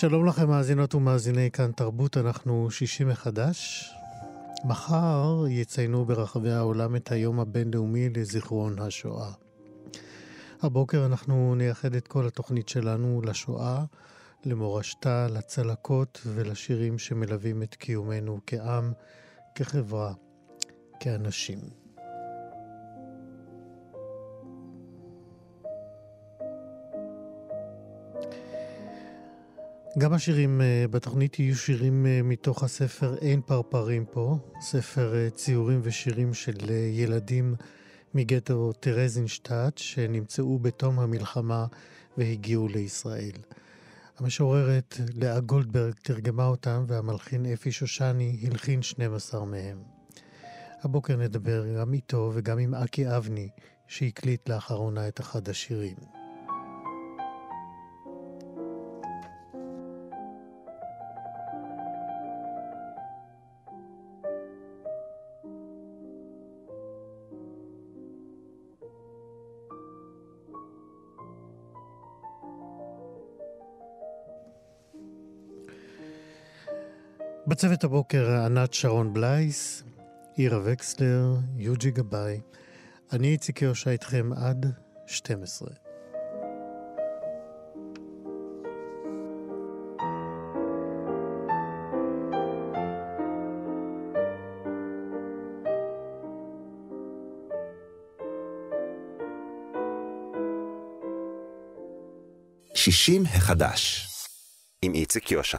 [0.00, 3.90] שלום לכם מאזינות ומאזיני כאן תרבות, אנחנו שישי מחדש.
[4.64, 9.32] מחר יציינו ברחבי העולם את היום הבינלאומי לזיכרון השואה.
[10.62, 13.84] הבוקר אנחנו נייחד את כל התוכנית שלנו לשואה,
[14.44, 18.92] למורשתה, לצלקות ולשירים שמלווים את קיומנו כעם,
[19.54, 20.12] כחברה,
[21.00, 21.58] כאנשים.
[30.00, 35.80] גם השירים אה, בתוכנית יהיו שירים אה, מתוך הספר אין פרפרים פה, ספר אה, ציורים
[35.82, 37.54] ושירים של ילדים
[38.14, 41.66] מגטו טרזינשטט שנמצאו בתום המלחמה
[42.18, 43.32] והגיעו לישראל.
[44.18, 49.82] המשוררת לאה גולדברג תרגמה אותם והמלחין אפי שושני הלחין 12 מהם.
[50.82, 53.48] הבוקר נדבר גם איתו וגם עם אקי אבני
[53.88, 56.19] שהקליט לאחרונה את אחד השירים.
[77.60, 79.82] בצוות הבוקר ענת שרון בלייס,
[80.34, 82.40] עירה וקסלר, יוג'י גבאי.
[83.12, 84.66] אני איציק יושע איתכם עד
[85.06, 85.68] 12.
[102.74, 104.08] שישים החדש
[104.82, 105.58] עם איציק יושע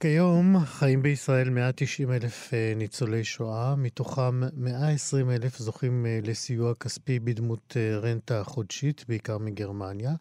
[0.00, 7.18] כיום חיים בישראל 190 אלף אה, ניצולי שואה, מתוכם 120 אלף זוכים אה, לסיוע כספי
[7.18, 10.12] בדמות אה, רנטה חודשית, בעיקר מגרמניה.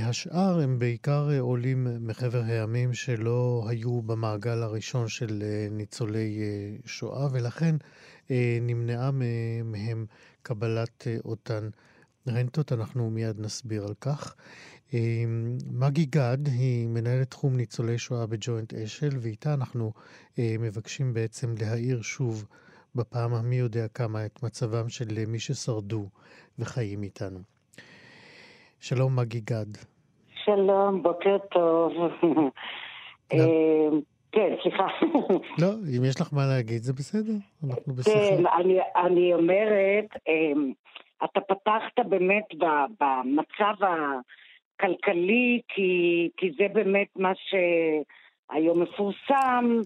[0.00, 6.40] השאר הם בעיקר עולים מחבר העמים שלא היו במעגל הראשון של ניצולי
[6.84, 7.76] שואה, ולכן
[8.60, 9.10] נמנעה
[9.64, 10.06] מהם
[10.42, 11.68] קבלת אותן
[12.28, 12.72] רנטות.
[12.72, 14.34] אנחנו מיד נסביר על כך.
[15.72, 19.92] מגי גד היא מנהלת תחום ניצולי שואה בג'וינט אשל, ואיתה אנחנו
[20.38, 22.46] אה, מבקשים בעצם להאיר שוב
[22.94, 26.06] בפעם המי יודע כמה את מצבם של מי ששרדו
[26.58, 27.38] וחיים איתנו.
[28.80, 29.66] שלום מגי גד.
[30.44, 31.92] שלום, בוקר טוב.
[33.32, 33.38] אה,
[34.32, 34.86] כן, סליחה.
[35.62, 37.32] לא, אם יש לך מה להגיד זה בסדר,
[37.70, 38.18] אנחנו בשיחה.
[38.18, 40.52] כן, אני, אני אומרת, אה,
[41.24, 42.44] אתה פתחת באמת
[43.00, 44.20] במצב ה...
[44.80, 49.80] כלכלי, כי, כי זה באמת מה שהיום מפורסם,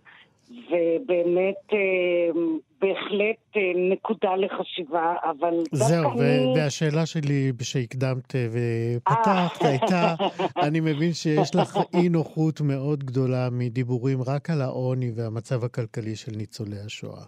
[0.50, 2.40] ובאמת אה,
[2.80, 3.60] בהחלט אה,
[3.92, 6.52] נקודה לחשיבה, אבל זהו, ו- אני...
[6.56, 9.68] והשאלה שלי שהקדמת ופתחת אה.
[9.68, 10.14] הייתה,
[10.66, 16.32] אני מבין שיש לך אי נוחות מאוד גדולה מדיבורים רק על העוני והמצב הכלכלי של
[16.36, 17.24] ניצולי השואה.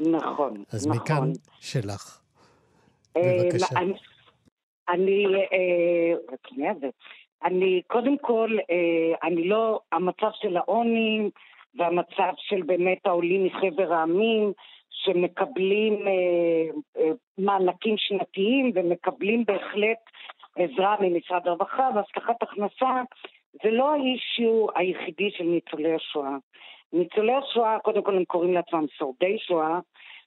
[0.00, 0.62] נכון, אז נכון.
[0.72, 2.20] אז מכאן שלך.
[3.18, 3.66] בבקשה.
[3.76, 3.92] אני,
[4.88, 6.72] אני, אה, רק שנייה
[7.44, 11.30] אני קודם כל, אה, אני לא, המצב של העוני
[11.74, 14.52] והמצב של באמת העולים מחבר העמים
[14.90, 19.98] שמקבלים אה, מענקים שנתיים ומקבלים בהחלט
[20.56, 23.02] עזרה ממשרד הרווחה והבטחת הכנסה,
[23.62, 26.36] זה לא האישיו היחידי של ניצולי השואה.
[26.92, 29.78] ניצולי השואה, קודם כל הם קוראים לעצמם שורדי שואה,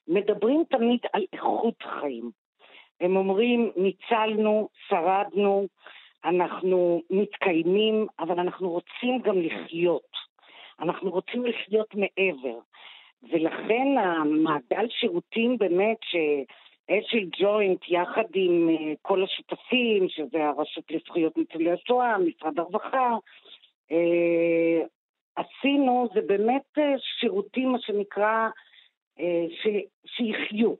[0.07, 2.42] מדברים תמיד על איכות חיים.
[3.03, 5.67] הם אומרים, ניצלנו, שרדנו,
[6.25, 10.11] אנחנו מתקיימים, אבל אנחנו רוצים גם לחיות.
[10.79, 12.59] אנחנו רוצים לחיות מעבר.
[13.31, 21.71] ולכן המעגל שירותים באמת שאשל ג'וינט יחד עם אה, כל השותפים, שזה הרשות לזכויות ניצולי
[21.71, 23.15] השואה, משרד הרווחה,
[23.91, 24.81] אה,
[25.35, 28.49] עשינו, זה באמת אה, שירותים, מה שנקרא,
[29.49, 29.67] ש,
[30.05, 30.73] שיחיו.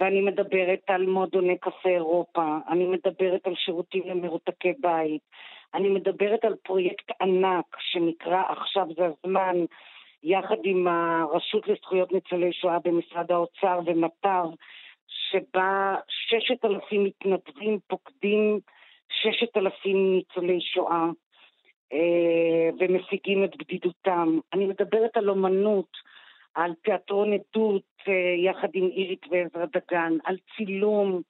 [0.00, 5.22] ואני מדברת על מועדוני קפה אירופה, אני מדברת על שירותים למרותקי בית,
[5.74, 9.56] אני מדברת על פרויקט ענק שנקרא עכשיו זה הזמן,
[10.22, 14.50] יחד עם הרשות לזכויות ניצולי שואה במשרד האוצר ומט"ר,
[15.08, 18.60] שבה ששת אלפים מתנדבים פוקדים
[19.10, 21.06] ששת אלפים ניצולי שואה
[21.92, 24.38] אה, ומשיגים את בדידותם.
[24.52, 25.90] אני מדברת על אומנות,
[26.58, 31.22] על תיאטרון עדות אה, יחד עם אירית ועזרא דגן, על צילום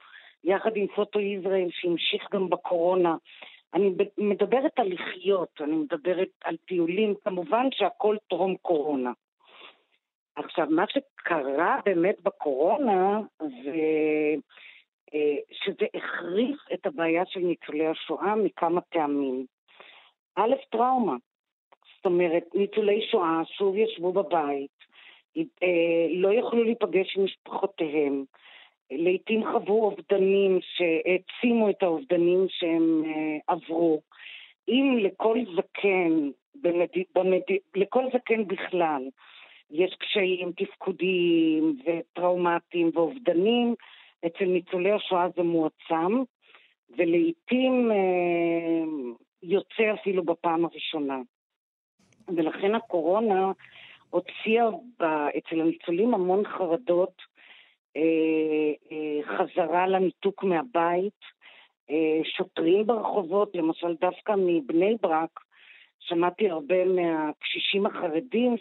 [0.45, 3.17] יחד עם פוטו ישראל שהמשיך גם בקורונה.
[3.75, 9.13] אני מדברת על לחיות, אני מדברת על טיולים, כמובן שהכל טרום קורונה.
[10.37, 14.35] עכשיו, מה שקרה באמת בקורונה זה
[15.15, 19.47] אה, שזה החריף את הבעיה של ניצולי השואה מכמה טעמים.
[20.37, 21.17] א', טראומה.
[21.97, 24.78] זאת אומרת, ניצולי שואה שוב ישבו בבית,
[26.15, 28.25] לא יכלו להיפגש עם משפחותיהם,
[28.91, 34.01] לעתים חוו אובדנים שהעצימו את האובדנים שהם אה, עברו.
[34.69, 36.87] אם לכל זקן, במד...
[37.15, 37.41] במד...
[37.77, 39.03] לכל זקן בכלל,
[39.71, 43.75] יש קשיים תפקודיים וטראומטיים ואובדנים,
[44.27, 46.23] אצל ניצולי השואה זה מועצם,
[46.97, 48.85] ולעיתים אה,
[49.43, 51.19] יוצא אפילו בפעם הראשונה.
[52.29, 53.53] ולכן הקורונה
[54.11, 54.69] הוציאה
[55.39, 57.23] אצל הניצולים המון חרדות,
[57.97, 61.21] אה, אה, חזרה לניתוק מהבית,
[61.91, 65.41] אה, שוטרים ברחובות, למשל דווקא מבני ברק,
[65.99, 68.57] שמעתי הרבה מהקשישים החרדים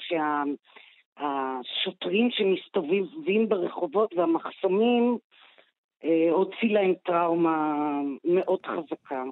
[1.17, 5.17] שהשוטרים שמסתובבים ברחובות והמחסומים
[6.31, 7.83] הוציא להם טראומה
[8.23, 9.23] מאוד חזקה.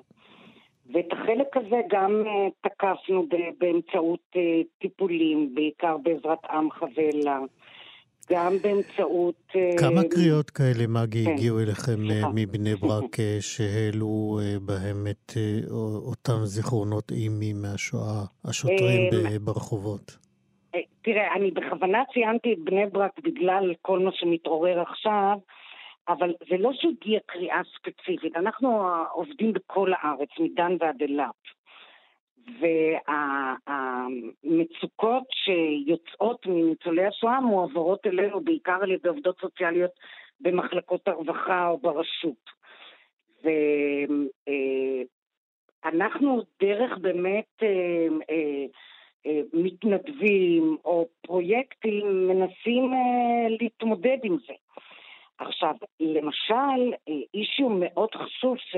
[0.94, 2.24] ואת החלק הזה גם
[2.62, 3.26] תקפנו
[3.60, 4.36] באמצעות
[4.80, 7.40] טיפולים, בעיקר בעזרת עמך ואלה.
[8.32, 9.36] גם באמצעות...
[9.56, 12.30] אה, כמה קריאות כאלה, מגי, כן, הגיעו אליכם אה.
[12.34, 15.32] מבני ברק אה, שהעלו בהם את
[16.08, 19.10] אותם זיכרונות אימי מהשואה, השוטרים
[19.42, 20.18] ברחובות?
[21.02, 25.38] תראה, אני בכוונה ציינתי את בני ברק בגלל כל מה שמתעורר עכשיו,
[26.08, 31.56] אבל זה לא שהגיעה קריאה ספציפית, אנחנו עובדים בכל הארץ, מדן ועד אילת.
[34.48, 39.92] והמצוקות שיוצאות מניצולי השואה מועברות אלינו בעיקר על ידי עובדות סוציאליות
[40.40, 42.50] במחלקות הרווחה או ברשות.
[45.84, 47.68] ואנחנו דרך באמת אה,
[48.30, 48.66] אה,
[49.26, 52.92] אה, מתנדבים או פרויקטים מנסים
[53.60, 54.54] להתמודד עם זה.
[55.38, 56.94] עכשיו, למשל,
[57.34, 58.76] אישיו מאוד חשוב ש...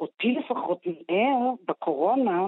[0.00, 2.44] אותי לפחות נער בקורונה,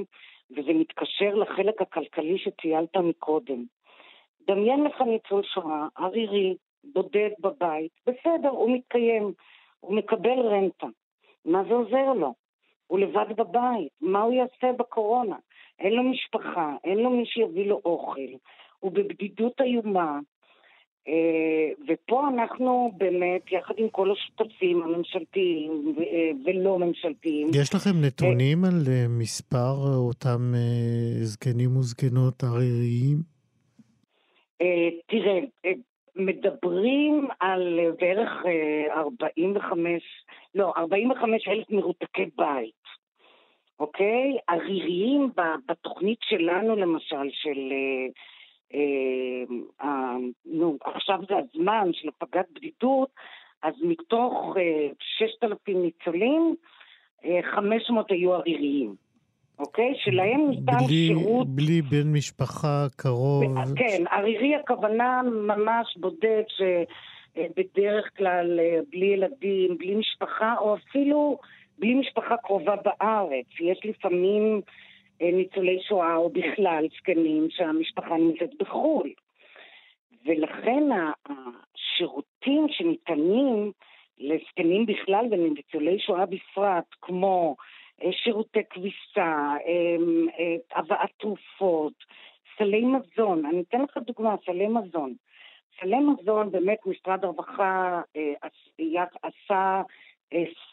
[0.51, 3.65] וזה מתקשר לחלק הכלכלי שציינת מקודם.
[4.47, 9.33] דמיין לך ניצול שואה, ערירי, בודד בבית, בסדר, הוא מתקיים,
[9.81, 10.87] הוא מקבל רנטה.
[11.45, 12.35] מה זה עוזר לו?
[12.87, 15.37] הוא לבד בבית, מה הוא יעשה בקורונה?
[15.79, 18.31] אין לו משפחה, אין לו מי שיביא לו אוכל,
[18.79, 20.19] הוא בבדידות איומה, אה,
[21.89, 27.49] ופה אנחנו באמת, יחד עם כל השותפים הממשלתיים אה, ולא ממשלתיים...
[27.55, 29.75] יש לכם נתונים על אה, מספר
[30.09, 30.53] אותם
[31.23, 33.39] זקנים וזקנות עריריים?
[35.07, 35.39] תראה,
[36.17, 38.31] מדברים על בערך
[38.97, 40.03] 45,
[40.55, 42.85] לא, 45 אלף מרותקי בית,
[43.81, 44.37] אוקיי?
[44.49, 45.31] עריריים
[45.69, 47.73] בתוכנית שלנו, למשל, של...
[48.75, 53.09] אה, נו, עכשיו זה הזמן של הפגת בדידות,
[53.63, 54.57] אז מתוך
[55.01, 56.55] 6,000 אה, ניצולים,
[57.55, 58.95] 500 אה, היו עריריים.
[59.59, 59.95] אוקיי?
[59.97, 61.49] שלהם ניתן בלי, שירות...
[61.49, 63.45] בלי בן משפחה קרוב.
[63.77, 68.61] כן, ערירי הכוונה ממש בודד, שבדרך כלל
[68.91, 71.39] בלי ילדים, בלי משפחה, או אפילו
[71.79, 73.47] בלי משפחה קרובה בארץ.
[73.61, 74.73] יש לפעמים אה,
[75.21, 79.13] ניצולי שואה או בכלל זקנים שהמשפחה נמצאת בחו"ל.
[80.25, 80.83] ולכן
[81.27, 83.73] השירותים שניתנים
[84.19, 87.57] לזקנים בכלל ולניצולי שואה בפרט, כמו
[88.03, 91.93] אה, שירותי כביסה, אה, הבאת תרופות,
[92.59, 95.15] סלי מזון, אני אתן לך דוגמה, סלי מזון.
[95.81, 98.01] סלי מזון, באמת משרד הרווחה
[99.23, 99.83] עשה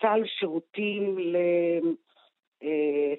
[0.01, 1.79] סל שירותים אה,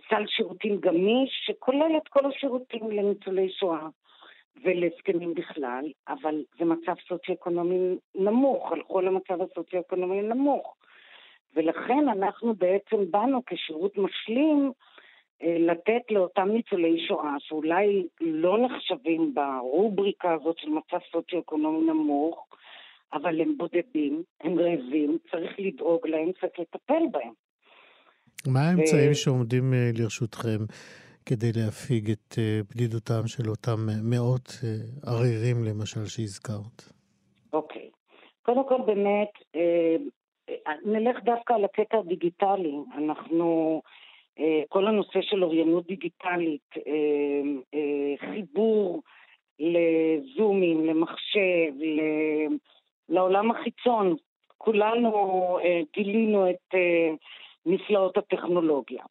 [0.08, 3.88] סל שירותים גמיש שכולל את כל השירותים לניצולי שואה
[4.64, 10.76] ולזקנים בכלל, אבל זה מצב סוציו-אקונומי נמוך, הלכו למצב הסוציו-אקונומי נמוך.
[11.54, 14.72] ולכן אנחנו בעצם באנו כשירות משלים
[15.42, 22.46] אה, לתת לאותם ניצולי שואה שאולי לא נחשבים ברובריקה הזאת של מצב סוציו-אקונומי נמוך,
[23.12, 27.45] אבל הם בודדים, הם רעבים, צריך לדאוג להם, צריך לטפל בהם.
[28.46, 30.58] מה האמצעים שעומדים לרשותכם
[31.26, 32.38] כדי להפיג את
[32.70, 34.52] בדידותם של אותם מאות
[35.06, 36.82] ערירים, למשל, שהזכרת?
[37.52, 37.90] אוקיי.
[38.42, 39.60] קודם כל, באמת,
[40.84, 42.74] נלך דווקא על הקטע הדיגיטלי.
[42.96, 43.82] אנחנו,
[44.68, 46.70] כל הנושא של אוריינות דיגיטלית,
[48.20, 49.02] חיבור
[49.60, 51.72] לזומים, למחשב,
[53.08, 54.16] לעולם החיצון,
[54.58, 55.58] כולנו
[55.94, 56.74] גילינו את
[57.66, 59.04] נפלאות הטכנולוגיה.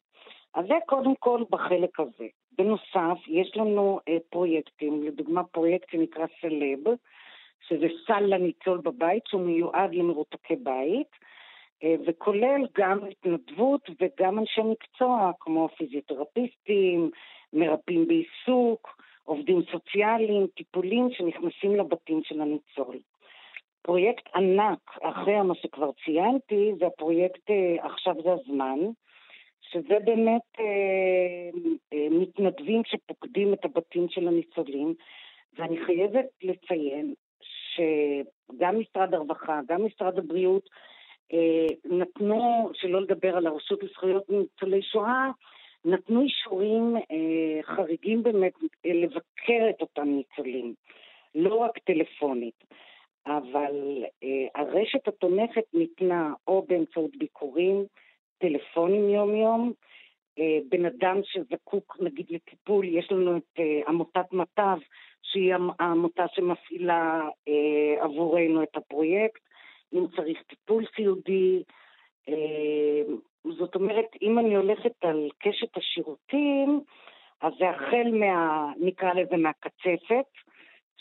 [0.54, 2.26] אז זה קודם כל בחלק הזה.
[2.58, 6.94] בנוסף, יש לנו פרויקטים, לדוגמה פרויקט שנקרא סלב,
[7.68, 11.10] שזה סל לניצול בבית, שהוא מיועד למרותקי בית,
[12.06, 17.10] וכולל גם התנדבות וגם אנשי מקצוע, כמו פיזיותרפיסטים,
[17.52, 22.96] מרפאים בעיסוק, עובדים סוציאליים, טיפולים שנכנסים לבתים של הניצול.
[23.86, 27.50] פרויקט ענק, אחרי מה שכבר ציינתי, זה הפרויקט
[27.80, 28.78] עכשיו זה הזמן,
[29.60, 31.50] שזה באמת אה,
[31.92, 34.94] אה, מתנדבים שפוקדים את הבתים של הניצולים,
[35.58, 40.68] ואני חייבת לציין שגם משרד הרווחה, גם משרד הבריאות,
[41.32, 45.30] אה, נתנו, שלא לדבר על הרשות לזכויות ניצולי שואה,
[45.84, 48.52] נתנו אישורים אה, חריגים באמת
[48.86, 50.74] אה, לבקר את אותם ניצולים,
[51.34, 52.64] לא רק טלפונית.
[53.26, 57.84] אבל אה, הרשת התומכת ניתנה או באמצעות ביקורים,
[58.38, 59.72] טלפונים יום-יום,
[60.38, 64.78] אה, בן אדם שזקוק נגיד לטיפול, יש לנו את אה, עמותת מט"ב,
[65.22, 69.40] שהיא העמותה שמפעילה אה, עבורנו את הפרויקט,
[69.94, 71.62] אם צריך טיפול סיעודי.
[72.28, 73.02] אה,
[73.58, 76.80] זאת אומרת, אם אני הולכת על קשת השירותים,
[77.40, 80.26] אז זה החל מה, נקרא לזה מהקצפת,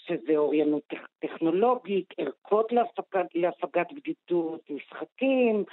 [0.07, 5.63] שזה אוריינות טכנולוגית, ערכות להפגת, להפגת בדידות, משחקים,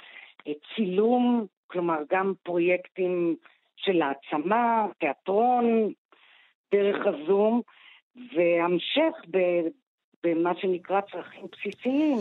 [0.47, 3.35] אה, צילום, כלומר גם פרויקטים
[3.75, 5.93] של העצמה, תיאטרון,
[6.71, 7.61] דרך הזום,
[8.15, 9.13] והמשך
[10.23, 12.17] במה שנקרא צרכים בסיסיים,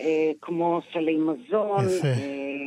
[0.00, 2.66] אה, כמו סלי מזון, אה,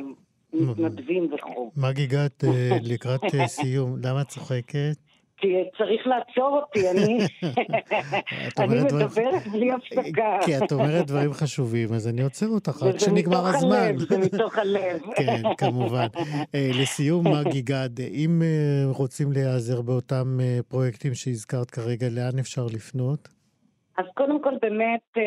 [0.53, 1.71] מתנדבים וכו'.
[1.77, 2.43] מגי גת,
[2.81, 4.97] לקראת סיום, למה את צוחקת?
[5.77, 7.19] צריך לעצור אותי, אני,
[8.59, 10.37] אני מדברת בלי הפסקה.
[10.45, 13.97] כי את אומרת דברים חשובים, אז אני עוצר אותך רק כשנגמר הזמן.
[13.97, 15.01] זה מתוך הלב.
[15.17, 16.07] כן, כמובן.
[16.53, 18.41] לסיום, מגי גד, אם
[18.93, 23.27] רוצים להיעזר באותם פרויקטים שהזכרת כרגע, לאן אפשר לפנות?
[23.97, 25.17] אז קודם כל באמת,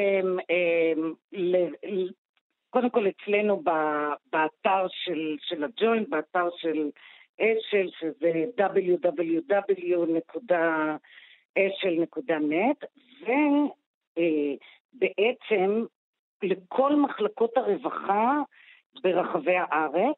[2.70, 3.62] קודם כל אצלנו
[4.32, 4.86] באתר
[5.48, 6.90] של הג'וינט, באתר של...
[7.40, 9.20] אשל, שזה www.אשל.net,
[14.94, 15.84] ובעצם
[16.42, 18.38] לכל מחלקות הרווחה
[19.02, 20.16] ברחבי הארץ,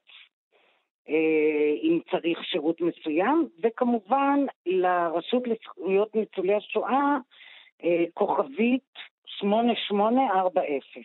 [1.09, 7.17] אה, אם צריך שירות מסוים, וכמובן לרשות לזכויות ניצולי השואה,
[7.85, 9.12] אה, כוכבית
[9.43, 11.03] 8840.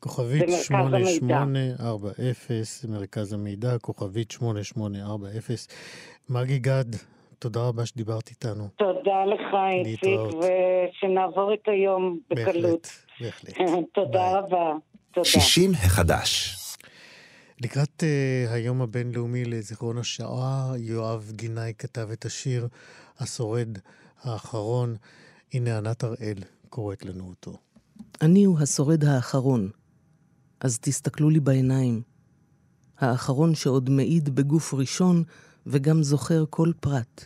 [0.00, 5.58] כוכבית 8840, מרכז המידע, כוכבית 8840.
[6.30, 6.84] מגי גד,
[7.38, 8.68] תודה רבה שדיברת איתנו.
[8.76, 9.54] תודה לך,
[9.84, 12.88] איציק, ושנעבור את היום בקלות.
[13.20, 13.78] בהחלט, בהחלט.
[13.94, 14.72] תודה רבה.
[15.12, 15.28] תודה.
[15.28, 16.56] 60 החדש.
[17.60, 22.68] לקראת uh, היום הבינלאומי לזיכרון השואה, יואב גינאי כתב את השיר
[23.18, 23.78] השורד
[24.22, 24.96] האחרון.
[25.54, 26.38] הנה ענת הראל
[26.68, 27.58] קוראת לנו אותו.
[28.22, 29.70] אני הוא השורד האחרון,
[30.60, 32.02] אז תסתכלו לי בעיניים.
[32.98, 35.22] האחרון שעוד מעיד בגוף ראשון
[35.66, 37.24] וגם זוכר כל פרט.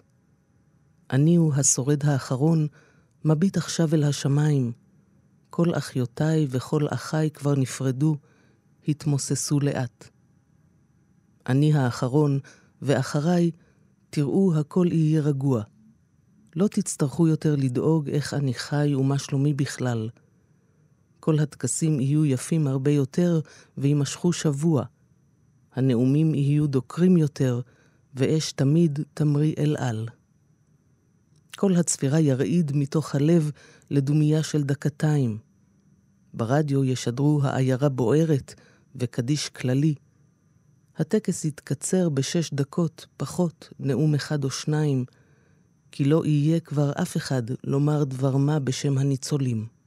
[1.10, 2.66] אני הוא השורד האחרון,
[3.24, 4.72] מביט עכשיו אל השמיים.
[5.50, 8.16] כל אחיותיי וכל אחיי כבר נפרדו,
[8.88, 10.08] התמוססו לאט.
[11.46, 12.38] אני האחרון,
[12.82, 13.50] ואחריי
[14.10, 15.62] תראו הכל יהיה רגוע.
[16.56, 20.08] לא תצטרכו יותר לדאוג איך אני חי ומה שלומי בכלל.
[21.28, 23.40] כל הטקסים יהיו יפים הרבה יותר
[23.78, 24.84] ויימשכו שבוע.
[25.74, 27.60] הנאומים יהיו דוקרים יותר,
[28.14, 30.08] ואש תמיד תמריא אל על.
[31.56, 33.50] כל הצפירה ירעיד מתוך הלב
[33.90, 35.38] לדומייה של דקתיים.
[36.34, 38.54] ברדיו ישדרו העיירה בוערת
[38.96, 39.94] וקדיש כללי.
[40.96, 45.04] הטקס יתקצר בשש דקות, פחות נאום אחד או שניים,
[45.92, 49.77] כי לא יהיה כבר אף אחד לומר דבר מה בשם הניצולים.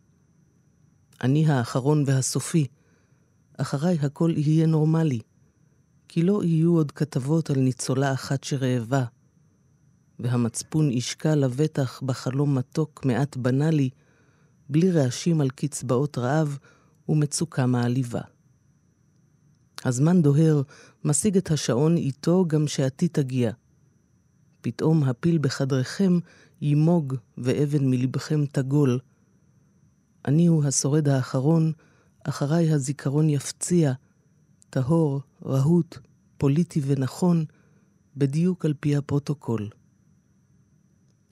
[1.23, 2.67] אני האחרון והסופי,
[3.57, 5.19] אחריי הכל יהיה נורמלי,
[6.07, 9.05] כי לא יהיו עוד כתבות על ניצולה אחת שרעבה,
[10.19, 13.89] והמצפון ישקע לבטח בחלום מתוק מעט בנאלי,
[14.69, 16.57] בלי רעשים על קצבאות רעב
[17.09, 18.21] ומצוקה מעליבה.
[19.85, 20.61] הזמן דוהר,
[21.03, 23.51] משיג את השעון איתו גם שעתי תגיע.
[24.61, 26.19] פתאום הפיל בחדרכם
[26.61, 28.99] ימוג ואבן מלבכם תגול.
[30.25, 31.71] אני הוא השורד האחרון,
[32.23, 33.93] אחריי הזיכרון יפציע,
[34.69, 35.97] טהור, רהוט,
[36.37, 37.45] פוליטי ונכון,
[38.17, 39.69] בדיוק על פי הפרוטוקול.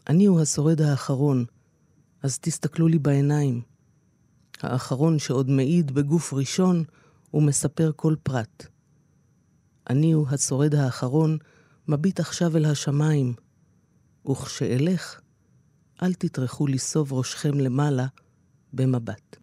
[0.08, 1.46] אני הוא השורד האחרון,
[2.24, 3.62] אז תסתכלו לי בעיניים.
[4.62, 6.84] האחרון שעוד מעיד בגוף ראשון
[7.34, 8.66] ומספר כל פרט.
[9.90, 11.38] אני הוא השורד האחרון,
[11.88, 13.34] מביט עכשיו אל השמיים,
[14.32, 15.22] וכשאלך,
[16.04, 18.08] אל תטרחו לסוב ראשכם למעלה
[18.74, 19.38] במבט.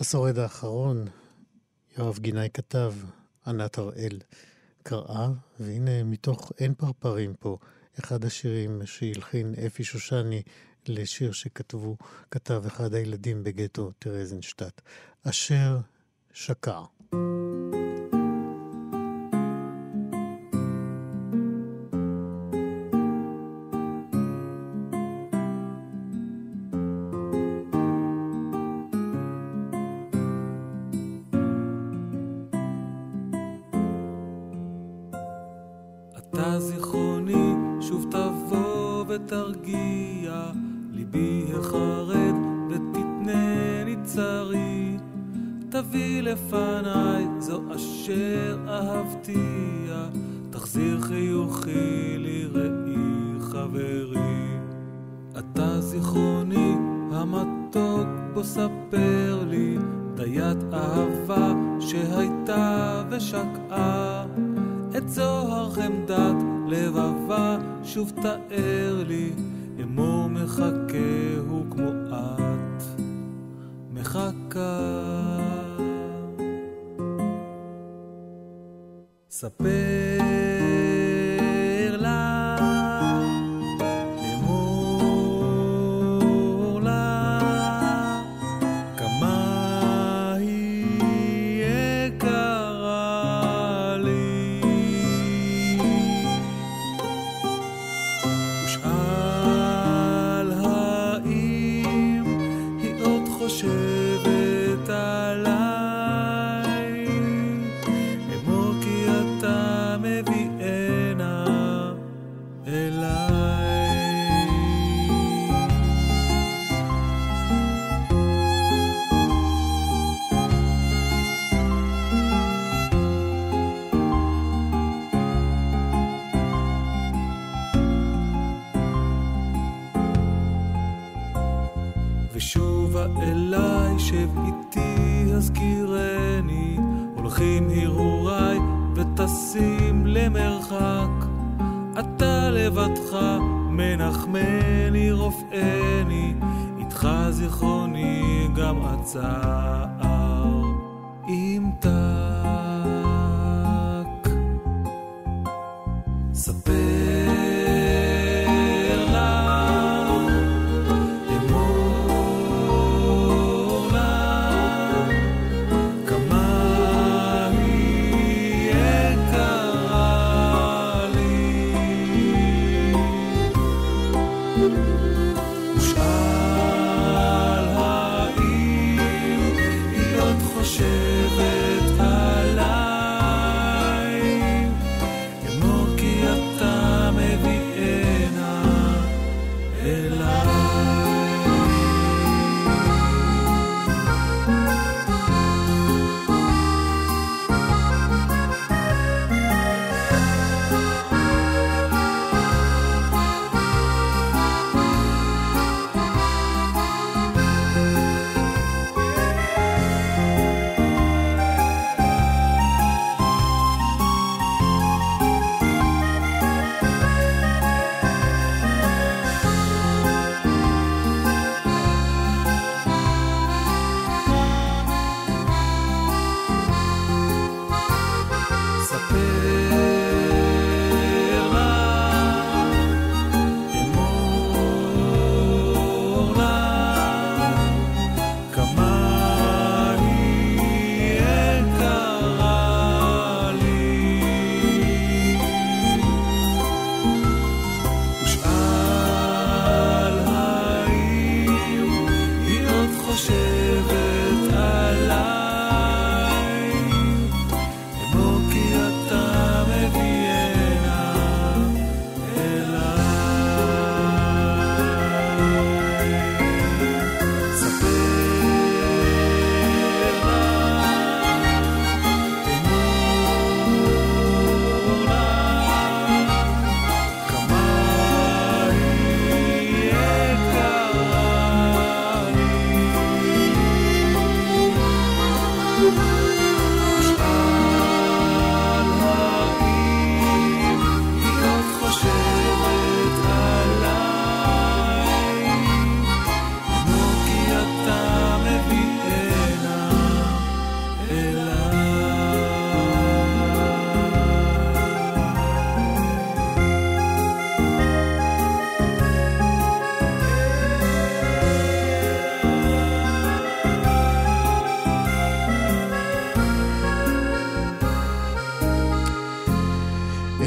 [0.00, 1.04] השורד האחרון,
[1.98, 2.94] יואב גינאי כתב,
[3.46, 4.18] ענת הראל
[4.82, 5.28] קראה,
[5.60, 7.58] והנה מתוך אין פרפרים פה,
[8.00, 10.42] אחד השירים שהלחין אפי שושני
[10.88, 11.96] לשיר שכתבו,
[12.30, 14.80] כתב אחד הילדים בגטו טרזנשטט,
[15.24, 15.78] אשר
[16.32, 16.80] שקע.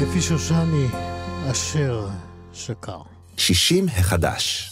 [0.02, 0.86] אפי שושני,
[1.50, 2.06] אשר
[2.52, 3.02] שקר.
[3.36, 4.70] 60 החדש.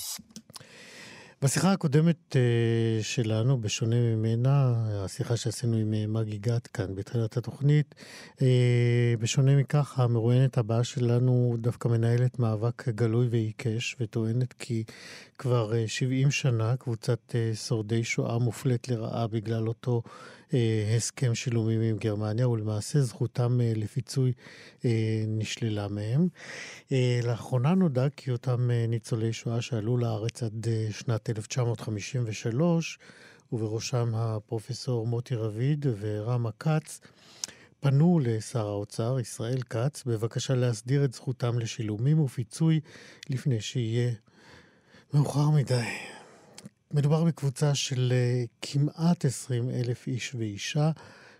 [1.42, 7.94] בשיחה הקודמת uh, שלנו, בשונה ממנה, השיחה שעשינו עם uh, מגי גת כאן בתחילת התוכנית,
[8.36, 8.40] uh,
[9.18, 14.84] בשונה מכך, המרואיינת הבאה שלנו דווקא מנהלת מאבק גלוי ועיקש, וטוענת כי
[15.38, 20.33] כבר uh, 70 שנה קבוצת שורדי שואה מופלית לרעה בגלל אותו אה,
[20.96, 24.32] הסכם שילומים עם גרמניה, ולמעשה זכותם אה, לפיצוי
[24.84, 26.28] אה, נשללה מהם.
[27.24, 32.98] לאחרונה נודע כי אותם ניצולי שואה שעלו לארץ עד שנת 1953,
[33.52, 37.00] ובראשם הפרופסור מוטי רביד ורמה כץ,
[37.80, 42.80] פנו לשר האוצר, ישראל כץ, בבקשה להסדיר את זכותם לשילומים ופיצוי
[43.30, 44.12] לפני שיהיה
[45.14, 46.23] מאוחר מדי.
[46.94, 50.90] מדובר בקבוצה של uh, כמעט 20 אלף איש ואישה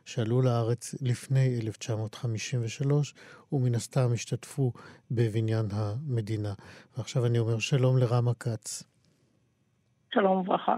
[0.05, 3.15] שעלו לארץ לפני 1953,
[3.53, 4.73] ומן הסתם השתתפו
[5.11, 6.55] בבניין המדינה.
[6.97, 8.83] ועכשיו אני אומר שלום לרמה כץ.
[10.15, 10.77] שלום וברכה.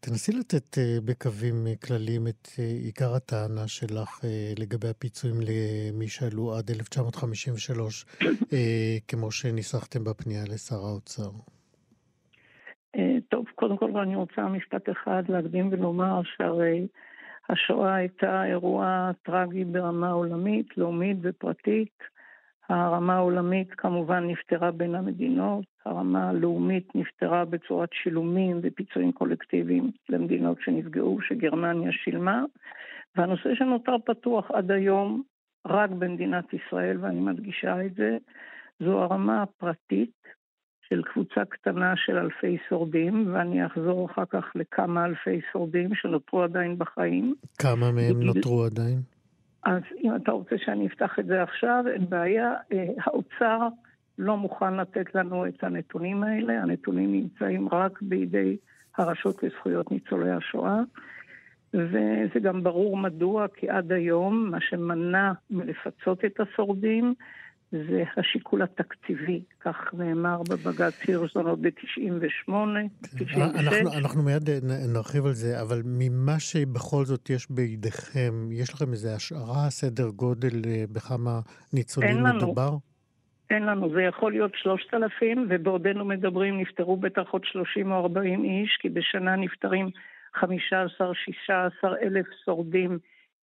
[0.00, 2.48] תנסי לתת uh, בקווים uh, כלליים את
[2.82, 4.20] עיקר הטענה שלך
[4.58, 8.54] לגבי הפיצויים למי שעלו עד 1953, uh,
[9.08, 11.30] כמו שניסחתם בפנייה לשר האוצר.
[13.76, 16.86] קודם כל אני רוצה משפט אחד להקדים ולומר שהרי
[17.48, 21.98] השואה הייתה אירוע טרגי ברמה עולמית, לאומית ופרטית.
[22.68, 31.20] הרמה העולמית כמובן נפתרה בין המדינות, הרמה הלאומית נפתרה בצורת שילומים ופיצויים קולקטיביים למדינות שנפגעו,
[31.20, 32.44] שגרמניה שילמה,
[33.16, 35.22] והנושא שנותר פתוח עד היום
[35.66, 38.16] רק במדינת ישראל, ואני מדגישה את זה,
[38.80, 40.37] זו הרמה הפרטית
[40.88, 46.78] של קבוצה קטנה של אלפי שורדים, ואני אחזור אחר כך לכמה אלפי שורדים שנותרו עדיין
[46.78, 47.34] בחיים.
[47.58, 48.22] כמה מהם.
[48.22, 48.98] נותרו עדיין?
[49.64, 52.54] אז אם אתה רוצה שאני אפתח את זה עכשיו, אין בעיה.
[52.72, 53.68] אה, האוצר
[54.18, 58.56] לא מוכן לתת לנו את הנתונים האלה, הנתונים נמצאים רק בידי
[58.96, 60.80] הרשות לזכויות ניצולי השואה.
[61.74, 67.14] וזה גם ברור מדוע, כי עד היום מה שמנע מלפצות את השורדים
[67.72, 72.52] זה השיקול התקציבי, כך נאמר בבג"ץ הירשזון עוד ב-98,
[73.02, 73.36] 96.
[73.36, 74.50] אנחנו, אנחנו מיד
[74.94, 80.62] נרחיב על זה, אבל ממה שבכל זאת יש בידיכם, יש לכם איזו השערה, סדר גודל
[80.66, 81.40] אה, בכמה
[81.72, 82.70] ניצולים מדובר?
[83.50, 88.78] אין לנו, זה יכול להיות 3,000, ובעודנו מדברים נפטרו בטח עוד 30 או 40 איש,
[88.80, 89.90] כי בשנה נפטרים
[90.36, 90.40] 15-16
[92.02, 92.98] אלף שורדים.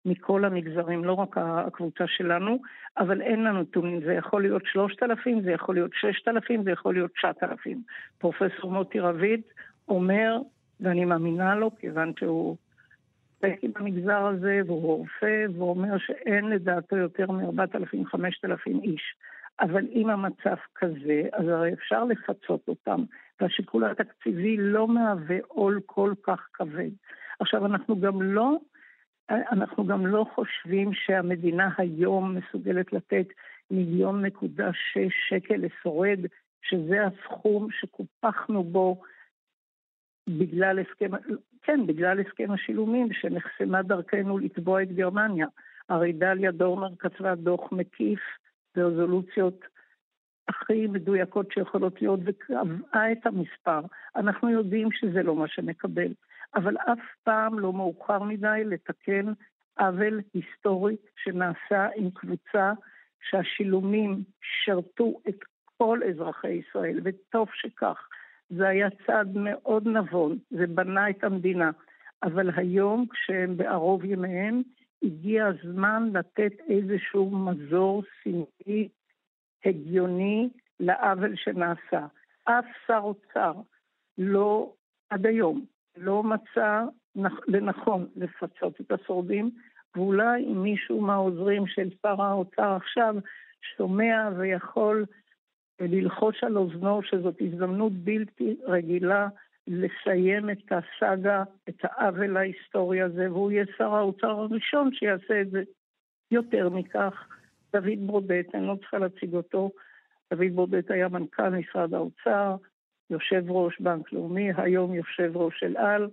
[0.06, 2.60] מכל המגזרים, לא רק הקבוצה שלנו,
[2.98, 4.02] אבל אין לנו נתונים.
[4.06, 7.84] זה יכול להיות 3,000, זה יכול להיות 6,000, זה יכול להיות 9,000.
[8.18, 9.42] פרופסור מוטי רביד
[9.88, 10.38] אומר,
[10.80, 12.58] ואני מאמינה לו, כיוון שהוא
[13.36, 19.16] עוסק במגזר הזה, והוא רופא, והוא אומר שאין לדעתו יותר מ-4,000-5,000 איש.
[19.60, 23.04] אבל אם המצב כזה, אז הרי אפשר לפצות אותם,
[23.42, 26.90] והשיקול התקציבי לא מהווה עול כל כך כבד.
[27.40, 28.58] עכשיו, אנחנו גם לא
[29.30, 33.28] אנחנו גם לא חושבים שהמדינה היום מסוגלת לתת
[33.72, 36.20] מיליון נקודה שש שקל לשורד,
[36.62, 39.02] שזה הסכום שקופחנו בו
[40.30, 41.12] בגלל הסכם,
[41.62, 45.48] כן, בגלל הסכם השילומים, שנחסמה דרכנו לתבוע את גרמניה.
[45.90, 48.20] הרי דליה דורנר כתבה דוח מקיף
[48.76, 49.66] ברזולוציות
[50.48, 53.80] הכי מדויקות שיכולות להיות, וקבעה את המספר.
[54.16, 56.14] אנחנו יודעים שזה לא מה שנקבל.
[56.56, 59.34] אבל אף פעם לא מאוחר מדי לתקן
[59.80, 62.74] עוול היסטורי שנעשה עם קבוצה
[63.30, 65.40] שהשילומים שרתו את
[65.78, 68.08] כל אזרחי ישראל, וטוב שכך.
[68.50, 71.72] זה היה צעד מאוד נבון, זה בנה את המדינה.
[72.24, 74.62] אבל היום, כשהם בערוב ימיהם,
[75.04, 78.90] הגיע הזמן לתת איזשהו מזור סמלי
[79.66, 82.06] הגיוני לעוול שנעשה.
[82.44, 83.54] אף שר אוצר
[84.18, 84.74] לא,
[85.10, 85.66] עד היום,
[85.98, 86.84] לא מצא
[87.48, 89.52] לנכון לפצות את השורדים,
[89.96, 93.16] ואולי אם מישהו מהעוזרים של שר האוצר עכשיו
[93.78, 95.06] שומע ויכול
[95.80, 99.28] ללחוש על אוזנו שזאת הזדמנות בלתי רגילה
[99.68, 105.64] לסיים את הסאגה, את העוול ההיסטורי הזה, והוא יהיה שר האוצר הראשון שיעשה את זה.
[106.32, 107.28] יותר מכך,
[107.74, 109.72] דוד ברודט, אני לא צריכה להציג אותו,
[110.34, 112.56] דוד ברודט היה מנכ"ל משרד האוצר,
[113.10, 116.10] יושב ראש בנק לאומי, היום יושב ראש אל על,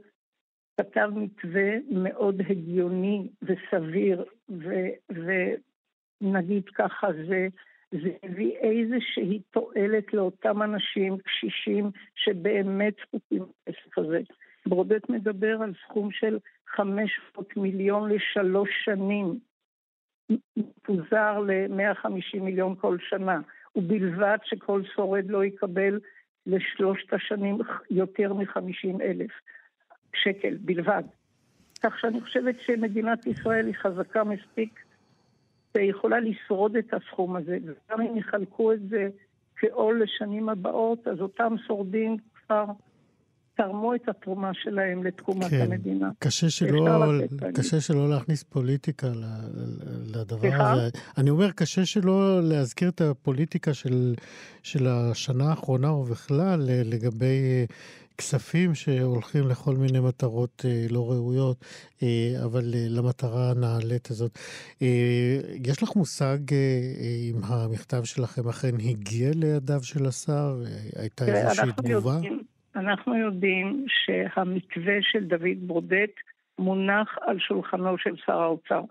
[0.76, 4.70] כתב מתווה מאוד הגיוני וסביר, ו,
[6.22, 7.48] ונגיד ככה, זה,
[7.90, 14.20] זה הביא איזושהי תועלת לאותם אנשים קשישים שבאמת זקוקים לכסף הזה.
[14.66, 19.38] ברודט מדבר על סכום של 500 מיליון לשלוש שנים.
[20.56, 23.40] מפוזר ל-150 מיליון כל שנה,
[23.76, 26.00] ובלבד שכל שורד לא יקבל
[26.46, 27.58] לשלושת השנים
[27.90, 29.30] יותר מ-50 אלף
[30.14, 31.02] שקל בלבד.
[31.82, 34.80] כך שאני חושבת שמדינת ישראל היא חזקה מספיק
[35.74, 39.08] ויכולה לשרוד את הסכום הזה, וגם אם יחלקו את זה
[39.56, 42.64] כעול לשנים הבאות, אז אותם שורדים כבר
[43.66, 46.10] תרמו את התרומה שלהם לתקומת כן, המדינה.
[46.18, 47.12] קשה שלא,
[47.54, 49.08] קשה שלא להכניס פוליטיקה
[50.06, 50.72] לדבר סליחה?
[50.72, 50.88] הזה.
[51.18, 54.14] אני אומר, קשה שלא להזכיר את הפוליטיקה של,
[54.62, 57.66] של השנה האחרונה ובכלל לגבי
[58.18, 61.64] כספים שהולכים לכל מיני מטרות אה, לא ראויות,
[62.02, 64.38] אה, אבל אה, למטרה הנעלית הזאת.
[64.82, 66.56] אה, יש לך מושג אה,
[67.00, 70.62] אה, אם המכתב שלכם אכן הגיע לידיו של השר?
[70.66, 72.14] אה, הייתה איזושהי תגובה?
[72.14, 72.42] יודעים,
[72.76, 76.10] אנחנו יודעים שהמתווה של דוד ברודט
[76.58, 78.82] מונח על שולחנו של שר האוצר.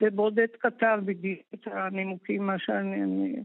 [0.00, 3.36] וברודט כתב בדיוק את הנימוקים, מה שאני...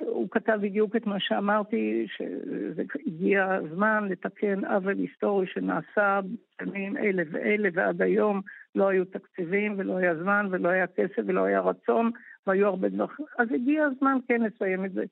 [0.00, 6.20] הוא כתב בדיוק את מה שאמרתי, שהגיע הזמן לתקן עוול היסטורי שנעשה
[6.60, 8.40] בשנים אלה ואלה, ועד היום
[8.74, 12.10] לא היו תקציבים ולא היה זמן ולא היה כסף ולא היה רצון,
[12.46, 13.26] והיו הרבה דברים.
[13.38, 15.04] אז הגיע הזמן כן לסיים את זה.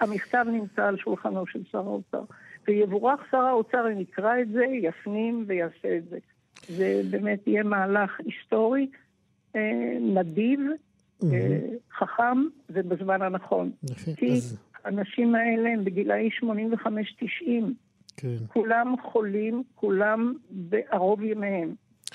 [0.00, 2.22] המכתב נמצא על שולחנו של שר האוצר.
[2.68, 6.18] ויבורך שר האוצר אם יקרא את זה, יפנים ויעשה את זה.
[6.68, 8.86] זה באמת יהיה מהלך היסטורי,
[9.56, 10.60] אה, נדיב,
[11.24, 11.58] אה,
[11.98, 12.38] חכם
[12.70, 13.70] ובזמן הנכון.
[14.16, 14.40] כי
[14.84, 17.74] האנשים האלה הם בגילאי 85-90.
[18.16, 18.36] כן.
[18.48, 21.74] כולם חולים, כולם בערוב ימיהם.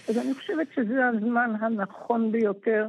[0.10, 2.88] אז אני חושבת שזה הזמן הנכון ביותר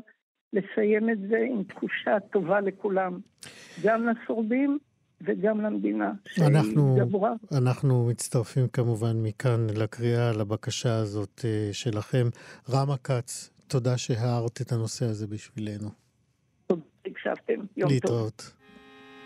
[0.52, 3.18] לסיים את זה עם תחושה טובה לכולם.
[3.82, 4.78] גם לשורדים
[5.20, 6.12] וגם למדינה,
[6.46, 6.96] אנחנו,
[7.52, 12.28] אנחנו מצטרפים כמובן מכאן לקריאה, לבקשה הזאת אה, שלכם.
[12.70, 15.88] רמה כץ, תודה שהערת את הנושא הזה בשבילנו.
[16.66, 17.60] תודה שהקשבתם.
[17.76, 18.36] יום להתראות.
[18.36, 18.52] טוב.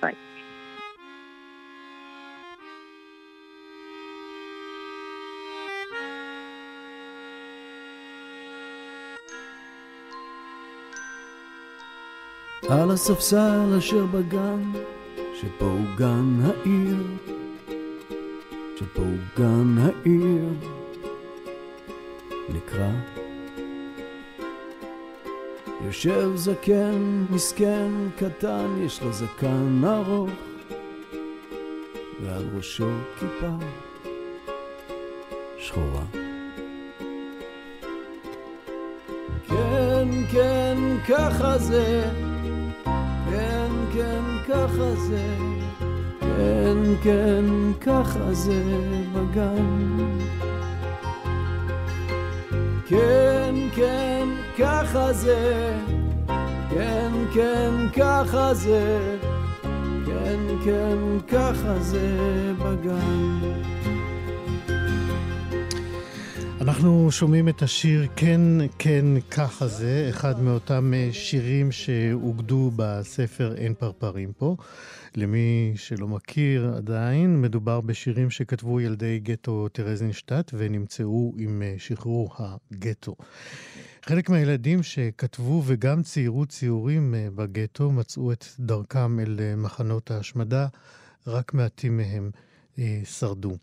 [0.02, 0.14] ביי.
[12.70, 14.72] על הספסל אשר בגן
[15.58, 16.96] הוא גן העיר,
[18.94, 20.44] הוא גן העיר,
[22.48, 22.90] נקרא.
[25.84, 30.30] יושב זקן, מסכן, קטן, יש לו זקן ארוך,
[32.22, 33.50] ועל ראשו כיפה
[35.58, 36.04] שחורה.
[39.48, 40.78] כן, כן,
[41.08, 42.10] ככה זה.
[44.48, 45.36] ככה זה,
[46.20, 47.44] כן, כן,
[47.80, 48.62] ככה זה
[49.14, 49.96] בגן.
[52.86, 54.28] כן, כן,
[54.58, 55.72] ככה זה,
[56.70, 59.16] כן, כן, ככה זה,
[60.06, 62.16] כן, כן, ככה זה
[62.58, 63.71] בגן.
[66.82, 68.40] אנחנו שומעים את השיר כן,
[68.78, 74.56] כן, ככה זה, אחד מאותם אה, שירים שאוגדו בספר אין פרפרים פה.
[75.16, 83.14] למי שלא מכיר עדיין, מדובר בשירים שכתבו ילדי גטו טרזינשטט ונמצאו עם אה, שחרור הגטו.
[84.02, 90.66] חלק מהילדים שכתבו וגם ציירו ציורים אה, בגטו מצאו את דרכם אל מחנות ההשמדה,
[91.26, 92.30] רק מעטים מהם
[93.04, 93.56] שרדו.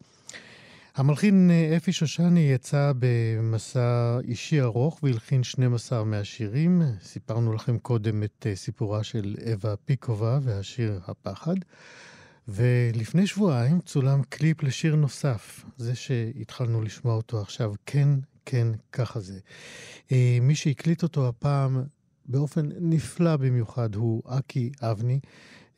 [1.00, 6.82] המלחין אה, אפי שושני יצא במסע אישי ארוך והלחין 12 מהשירים.
[7.04, 11.56] סיפרנו לכם קודם את אה, סיפורה של אווה פיקובה והשיר הפחד.
[12.48, 18.10] ולפני שבועיים צולם קליפ לשיר נוסף, זה שהתחלנו לשמוע אותו עכשיו, כן,
[18.46, 19.40] כן, ככה זה.
[20.12, 21.84] אה, מי שהקליט אותו הפעם
[22.26, 25.20] באופן נפלא במיוחד הוא אקי אבני.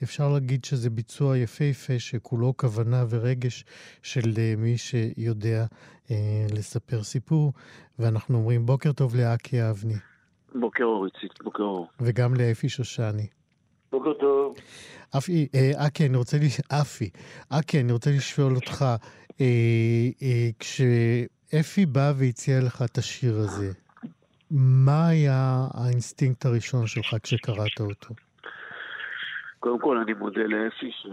[0.03, 3.65] אפשר להגיד שזה ביצוע יפהפה שכולו כוונה ורגש
[4.03, 5.65] של אה, מי שיודע
[6.11, 7.53] אה, לספר סיפור,
[7.99, 9.95] ואנחנו אומרים בוקר טוב לאקי אבני.
[10.55, 11.87] בוקר אור, איציק, בוקר אור.
[11.99, 13.27] וגם לאפי שושני.
[13.91, 14.55] בוקר טוב.
[15.17, 16.59] אפי, אה, אקי, אני רוצה, לש...
[16.81, 17.09] אפי,
[17.49, 18.85] אקי, אני רוצה לשאול אותך,
[19.41, 19.45] אה,
[20.21, 23.71] אה, כשאפי בא והציע לך את השיר הזה,
[24.51, 28.13] מה היה האינסטינקט הראשון שלך כשקראת אותו?
[29.61, 31.07] קודם כל אני מודה לאפי ש...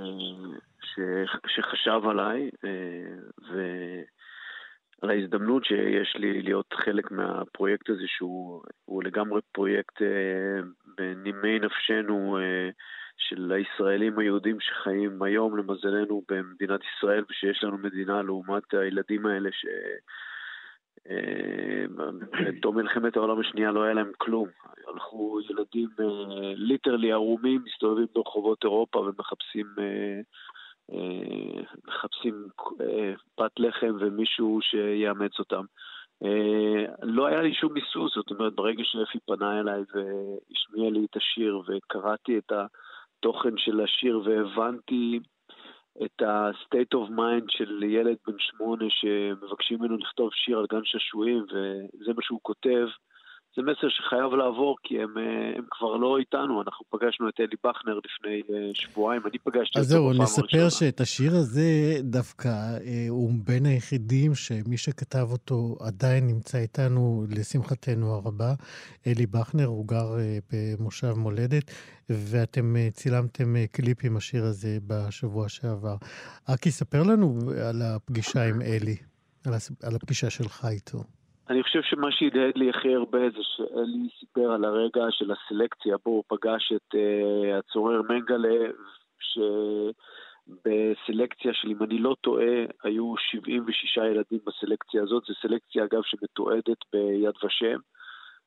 [0.80, 1.00] ש...
[1.46, 3.16] שחשב עליי אה,
[3.48, 10.60] ועל ההזדמנות שיש לי להיות חלק מהפרויקט הזה שהוא לגמרי פרויקט אה,
[10.96, 12.70] בנימי נפשנו אה,
[13.16, 19.66] של הישראלים היהודים שחיים היום למזלנו במדינת ישראל ושיש לנו מדינה לעומת הילדים האלה ש...
[22.48, 24.48] בתום מלחמת העולם השנייה לא היה להם כלום.
[24.88, 25.88] הלכו ילדים
[26.54, 29.66] ליטרלי ערומים, מסתובבים ברחובות אירופה ומחפשים
[31.86, 32.46] מחפשים
[33.34, 35.64] פת לחם ומישהו שיאמץ אותם.
[37.02, 41.60] לא היה לי שום היסוס, זאת אומרת, ברגע שאפי פנה אליי והשמיע לי את השיר
[41.66, 45.20] וקראתי את התוכן של השיר והבנתי
[46.04, 51.42] את ה-state of mind של ילד בן שמונה שמבקשים ממנו לכתוב שיר על גן שעשועים
[51.42, 52.86] וזה מה שהוא כותב,
[53.58, 56.62] זה מסר שחייב לעבור, כי הם, אה, הם כבר לא איתנו.
[56.62, 60.24] אנחנו פגשנו את אלי בכנר לפני אה, שבועיים, אני פגשתי אותו בפעם הראשונה.
[60.24, 66.26] אז זהו, נספר שאת השיר הזה דווקא אה, הוא בין היחידים שמי שכתב אותו עדיין
[66.26, 68.52] נמצא איתנו, לשמחתנו הרבה.
[69.06, 70.08] אלי בכנר, הוא גר
[70.52, 71.70] במושב מולדת,
[72.10, 75.96] ואתם צילמתם קליפ עם השיר הזה בשבוע שעבר.
[76.44, 78.96] אקי, ספר לנו על הפגישה עם אלי,
[79.82, 81.17] על הפגישה שלך איתו.
[81.50, 86.10] אני חושב שמה שהדהד לי הכי הרבה זה שאלי סיפר על הרגע של הסלקציה בו
[86.10, 88.70] הוא פגש את uh, הצורר מנגלה,
[90.48, 96.78] שבסלקציה של, אם אני לא טועה, היו 76 ילדים בסלקציה הזאת, זו סלקציה אגב שמתועדת
[96.92, 97.78] ביד ושם,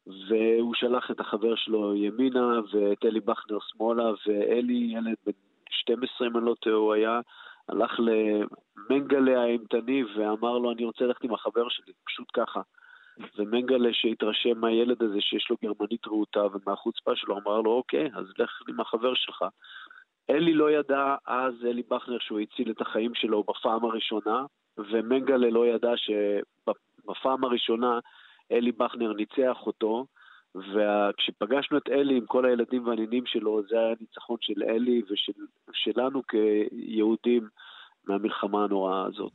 [0.07, 5.31] והוא שלח את החבר שלו ימינה ואת אלי בכנר שמאלה, ואלי, ילד בן
[5.69, 7.19] 12 אם אני לא טועה, הוא היה,
[7.69, 12.61] הלך למנגלה האימתני ואמר לו, אני רוצה ללכת עם החבר שלי, פשוט ככה.
[13.38, 18.62] ומנגלה שהתרשם מהילד הזה שיש לו גרמנית רהוטה ומהחוצפה שלו, אמר לו, אוקיי, אז לך
[18.69, 19.45] עם החבר שלך.
[20.30, 24.45] אלי לא ידע אז, אלי בכנר, שהוא הציל את החיים שלו בפעם הראשונה,
[24.78, 28.00] ומנגלה לא ידע שבפעם הראשונה
[28.52, 30.06] אלי בכנר ניצח אותו,
[30.56, 35.02] וכשפגשנו את אלי עם כל הילדים והנינים שלו, זה היה ניצחון של אלי
[35.69, 37.47] ושלנו כיהודים
[38.08, 39.32] מהמלחמה הנוראה הזאת.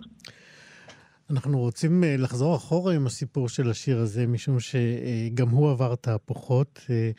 [1.30, 6.80] אנחנו רוצים אה, לחזור אחורה עם הסיפור של השיר הזה, משום שגם הוא עבר תהפוכות.
[6.90, 7.10] אה,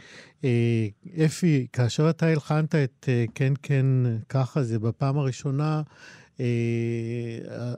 [0.43, 3.85] אה, אפי, כאשר אתה הלחנת את כן כן
[4.29, 5.81] ככה, זה בפעם הראשונה,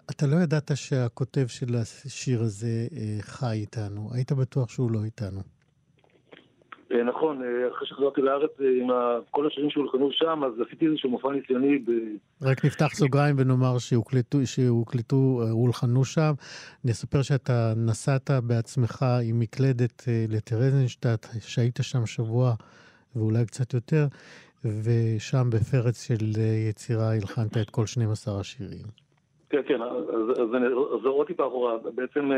[0.10, 2.88] אתה לא ידעת שהכותב של השיר הזה
[3.22, 4.10] חי איתנו.
[4.13, 5.42] היית בטוח שהוא לא איתנו.
[6.91, 8.88] אה, נכון, אה, אחרי שחזרתי לארץ אה, עם
[9.32, 11.91] כל השירים שהולחנו שם, אז עשיתי איזשהו מופע ניסיוני ב...
[12.41, 16.32] רק נפתח סוגריים ונאמר שהוקלטו, שהוקלטו, הולחנו שם.
[16.86, 22.54] נספר שאתה נסעת בעצמך עם מקלדת לטרזנשטט, שהיית שם שבוע
[23.15, 24.06] ואולי קצת יותר,
[24.65, 28.86] ושם בפרץ של יצירה הלחנת את כל 12 השירים.
[29.49, 30.49] כן, כן, אז, אז,
[30.93, 31.78] אז עוד טיפה אחורה.
[31.95, 32.32] בעצם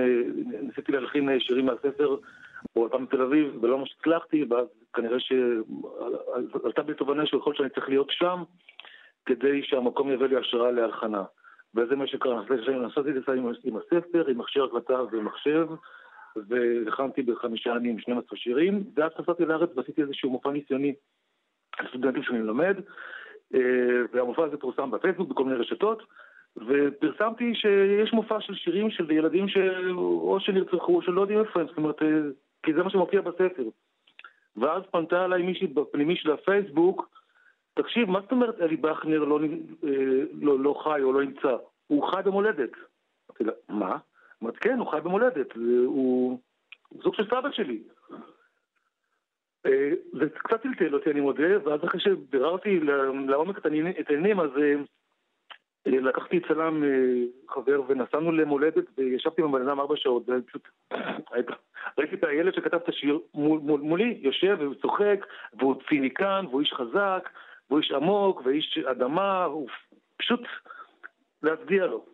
[0.62, 2.16] ניסיתי להלחין שירים מהספר.
[2.76, 7.70] או פעם בתל אביב, ולא ממש הצלחתי, ואז כנראה שעלתה בי תובנה שיכול להיות שאני
[7.70, 8.44] צריך להיות שם,
[9.26, 11.24] כדי שהמקום יביא לי השראה להכנה.
[11.76, 15.68] וזה מה שקרה, נסעתי את זה עם הספר, עם מכשיר הקלטה ומחשב,
[16.36, 20.94] והכנתי בחמישה ימים 12 שירים, ואז חזרתי לארץ ועשיתי איזשהו מופע ניסיוני
[21.84, 22.78] לסטודנטים שאני לומד,
[23.54, 23.60] אה,
[24.14, 26.04] והמופע הזה פורסם בפייסבוק בכל מיני רשתות,
[26.58, 31.78] ופרסמתי שיש מופע של שירים של ילדים שאו שנרצחו או שלא יודעים איפה הם, זאת
[31.78, 32.08] אומרת, אה,
[32.64, 33.64] כי זה מה שמופיע בספר.
[34.58, 37.10] ואז פנתה אליי מישהי בפנימי של הפייסבוק,
[37.74, 39.40] תקשיב, מה זאת אומרת אלי בכנר לא,
[39.84, 39.90] אה,
[40.34, 41.56] לא, לא חי או לא נמצא?
[41.88, 42.72] הוא חי במולדת.
[43.30, 43.98] אמרתי לה, מה?
[44.44, 45.56] אמרתי, כן, הוא חי במולדת,
[45.86, 46.40] הוא
[47.04, 47.84] זוג של סבא שלי.
[49.66, 52.80] אה, זה קצת טלטל אותי, אני מודה, ואז אחרי שביררתי
[53.28, 53.66] לעומק את
[54.10, 54.74] העניינים, אז אה,
[55.86, 56.84] לקחתי צלם
[57.50, 60.68] חבר ונסענו למולדת וישבתי עם הבן אדם ארבע שעות, ופשוט
[61.98, 65.26] ראיתי את הילד שכתב את השיר מול, מול, מולי, יושב וצוחק,
[65.60, 67.30] והוא ציניקן, והוא איש חזק,
[67.70, 69.68] והוא איש עמוק, ואיש אדמה, הוא
[70.18, 70.42] פשוט
[71.44, 72.06] להצדיע לו.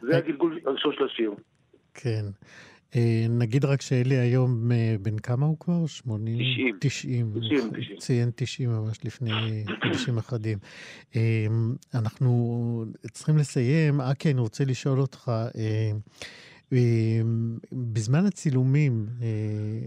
[0.00, 1.34] זה אה, הגלגול הראשון של השיר.
[1.94, 2.24] כן.
[2.96, 5.86] אה, נגיד רק שאלי היום, אה, בן כמה הוא כבר?
[5.86, 6.38] 80?
[6.38, 6.76] 90.
[6.80, 7.32] 90.
[7.40, 7.98] 90, 90.
[7.98, 10.58] ציין 90 ממש לפני חודשים אחדים.
[11.94, 14.00] אנחנו צריכים לסיים.
[14.00, 15.30] אקי, אני רוצה לשאול אותך,
[17.72, 19.26] בזמן הצילומים, אה,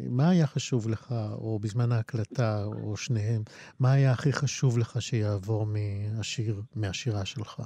[0.09, 3.43] מה היה חשוב לך, או בזמן ההקלטה, או שניהם,
[3.79, 7.61] מה היה הכי חשוב לך שיעבור מהשיר, מהשירה שלך?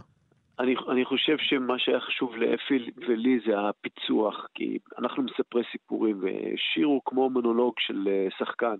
[0.60, 6.86] אני, אני חושב שמה שהיה חשוב לאפי ולי זה הפיצוח, כי אנחנו מספרי סיפורים, ושיר
[6.86, 8.76] הוא כמו מונולוג של אה, שחקן.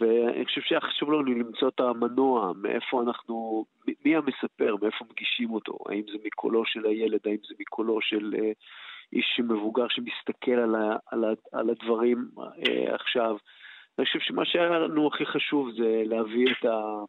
[0.00, 3.64] ואני חושב שהיה חשוב לנו למצוא את המנוע, מאיפה אנחנו,
[4.04, 8.54] מי המספר, מאיפה מגישים אותו, האם זה מקולו של הילד, האם זה מקולו של uh,
[9.12, 13.36] איש מבוגר שמסתכל על, ה, על, ה, על הדברים אה, עכשיו.
[13.98, 17.04] אני חושב שמה שהיה לנו הכי חשוב זה להביא את, ה,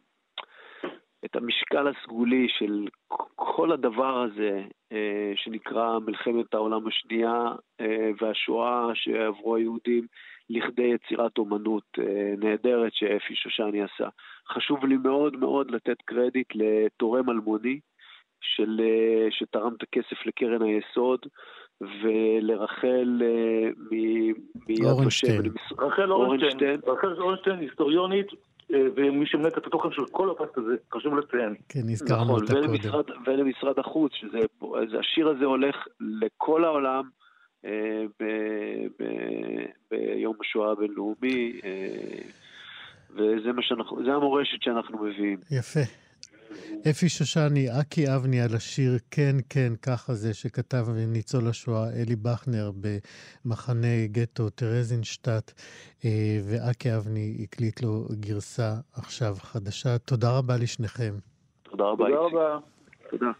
[1.24, 2.86] את המשקל הסגולי של
[3.34, 4.62] כל הדבר הזה
[5.36, 7.52] שנקרא מלחמת העולם השנייה
[8.20, 10.06] והשואה שעברו היהודים
[10.50, 11.98] לכדי יצירת אומנות
[12.38, 14.08] נהדרת שאפי שושני עשה.
[14.48, 17.80] חשוב לי מאוד מאוד לתת קרדיט לתורם אלמוני
[18.40, 18.80] של,
[19.30, 21.26] שתרם את הכסף לקרן היסוד,
[21.80, 23.22] ולרחל
[23.90, 24.36] מיד
[25.06, 25.42] ושם.
[25.78, 28.26] רחל אורנשטיין, רחל אורנשטיין, היסטוריונית,
[28.70, 31.54] ומי שמנהל את התוכן של כל הפקט הזה, חשוב לציין.
[31.68, 33.22] כן, הזכרנו נכון, אותה ולמשרד, קודם.
[33.26, 34.38] ולמשרד החוץ, שזה,
[35.00, 37.02] השיר הזה הולך לכל העולם
[37.64, 38.24] אה, ב,
[39.00, 39.04] ב,
[39.90, 42.22] ביום השואה הבינלאומי, אה,
[43.10, 45.38] וזה מה שאנחנו, זה המורשת שאנחנו מביאים.
[45.50, 46.01] יפה.
[46.90, 52.70] אפי שושני, אקי אבני על השיר "כן, כן, ככה זה", שכתב ניצול השואה אלי בכנר
[53.44, 55.52] במחנה גטו טרזינשטט,
[56.04, 59.98] אה, ואקי אבני הקליט לו גרסה עכשיו חדשה.
[59.98, 61.14] תודה רבה לשניכם.
[61.62, 62.04] תודה רבה.
[62.06, 62.58] תודה רבה.
[63.10, 63.32] תודה.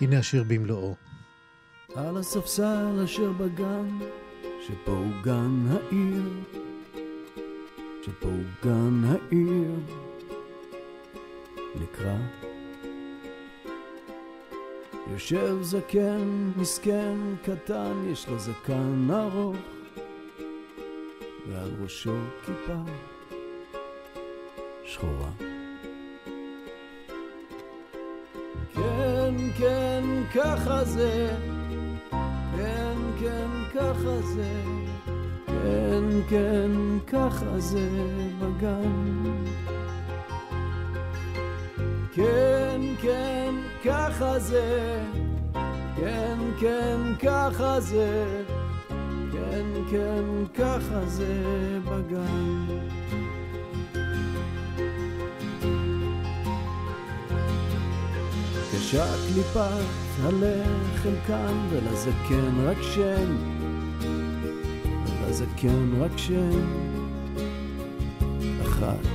[0.00, 1.11] הנה השיר במלואו.
[1.94, 3.98] על הספסל אשר בגן,
[4.66, 6.22] שפה הוא גן העיר,
[8.02, 9.70] שפה הוא גן העיר,
[11.74, 12.16] נקרא.
[15.12, 19.56] יושב זקן, מסכן, קטן, יש לו זקן ארוך,
[21.48, 22.16] ועל ראשו
[22.46, 22.78] כיפה
[24.84, 25.30] שחורה.
[28.74, 30.02] כן, כן,
[30.34, 31.36] ככה זה,
[33.22, 34.52] כן, ככה זה,
[35.46, 36.70] כן, כן,
[37.06, 37.88] ככה זה
[38.38, 39.22] בגן.
[42.14, 43.54] כן, כן,
[43.84, 44.98] ככה זה,
[45.96, 48.42] כן, כן, ככה זה,
[49.32, 51.34] כן, כן, ככה זה
[51.84, 53.01] בגן.
[58.92, 59.84] כשהקליפת
[60.22, 63.36] הלחם כאן ולזקן רק שם,
[65.06, 66.60] ולזקן רק שם
[68.62, 69.06] אחת.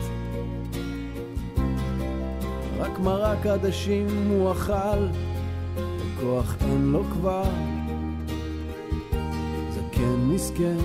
[2.80, 5.08] רק מרק עדשים הוא אכל,
[5.76, 7.50] וכוח אין לו כבר.
[9.72, 10.78] זקן מסכן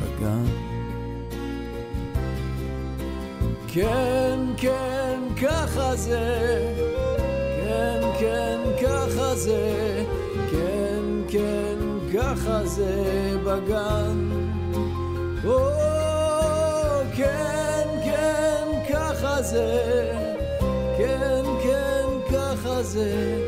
[0.00, 0.44] בגן.
[3.68, 5.01] כן, כן,
[5.42, 6.74] ככה זה,
[7.64, 10.04] כן, כן, ככה זה,
[10.50, 11.78] כן, כן,
[12.14, 14.28] ככה זה בגן.
[15.44, 15.68] או,
[17.16, 20.12] כן, כן, ככה זה,
[20.98, 23.38] כן, כן, ככה זה,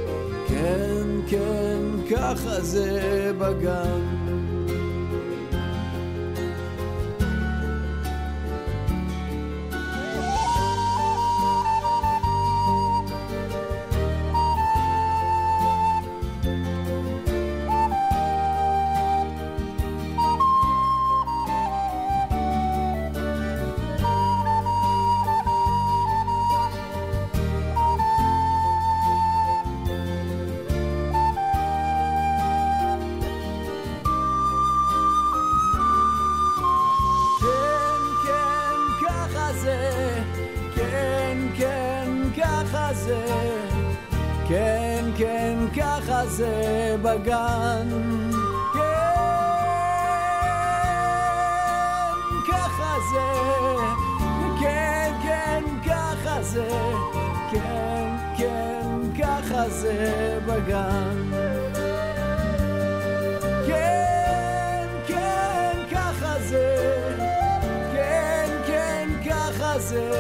[0.49, 1.81] כן, כן,
[2.11, 4.14] ככה זה בגן.
[47.15, 47.89] בגן.
[48.75, 48.83] כן,
[52.53, 53.29] ככה זה,
[54.61, 56.69] כן, כן, ככה זה,
[57.53, 61.33] כן, כן, ככה זה בגן.
[63.67, 66.77] כן, כן, ככה זה,
[67.93, 70.11] כן, כן, ככה זה,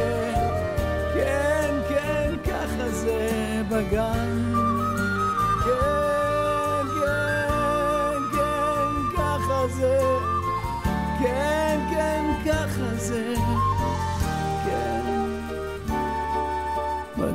[1.15, 4.34] כן, כן, ככה זה בגן.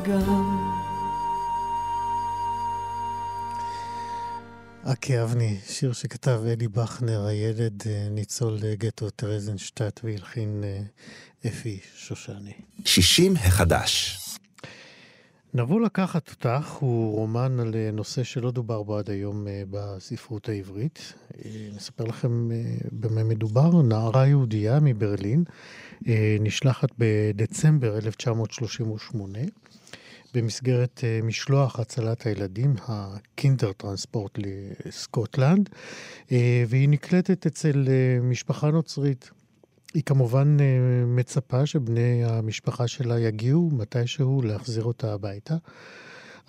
[0.09, 0.23] בגן.
[4.83, 10.81] אקי אבני, שיר שכתב אלי בכנר, הילד אה, ניצול גטו טרזנשטט והלחין אה,
[11.49, 12.53] אפי שושני.
[12.85, 14.19] שישים החדש.
[15.53, 20.49] נבוא לקחת אותך הוא רומן על אה, נושא שלא דובר בו עד היום אה, בספרות
[20.49, 21.13] העברית.
[21.45, 22.49] אה, נספר לכם
[22.91, 23.81] במה מדובר.
[23.81, 25.43] נערה יהודייה מברלין
[26.39, 29.39] נשלחת בדצמבר 1938
[30.33, 34.39] במסגרת אה, משלוח הצלת הילדים, הקינדר טרנספורט
[34.85, 35.69] לסקוטלנד,
[36.31, 37.87] אה, והיא נקלטת אצל
[38.21, 39.29] משפחה נוצרית.
[39.93, 40.57] היא כמובן
[41.07, 45.55] מצפה שבני המשפחה שלה יגיעו מתישהו להחזיר אותה הביתה,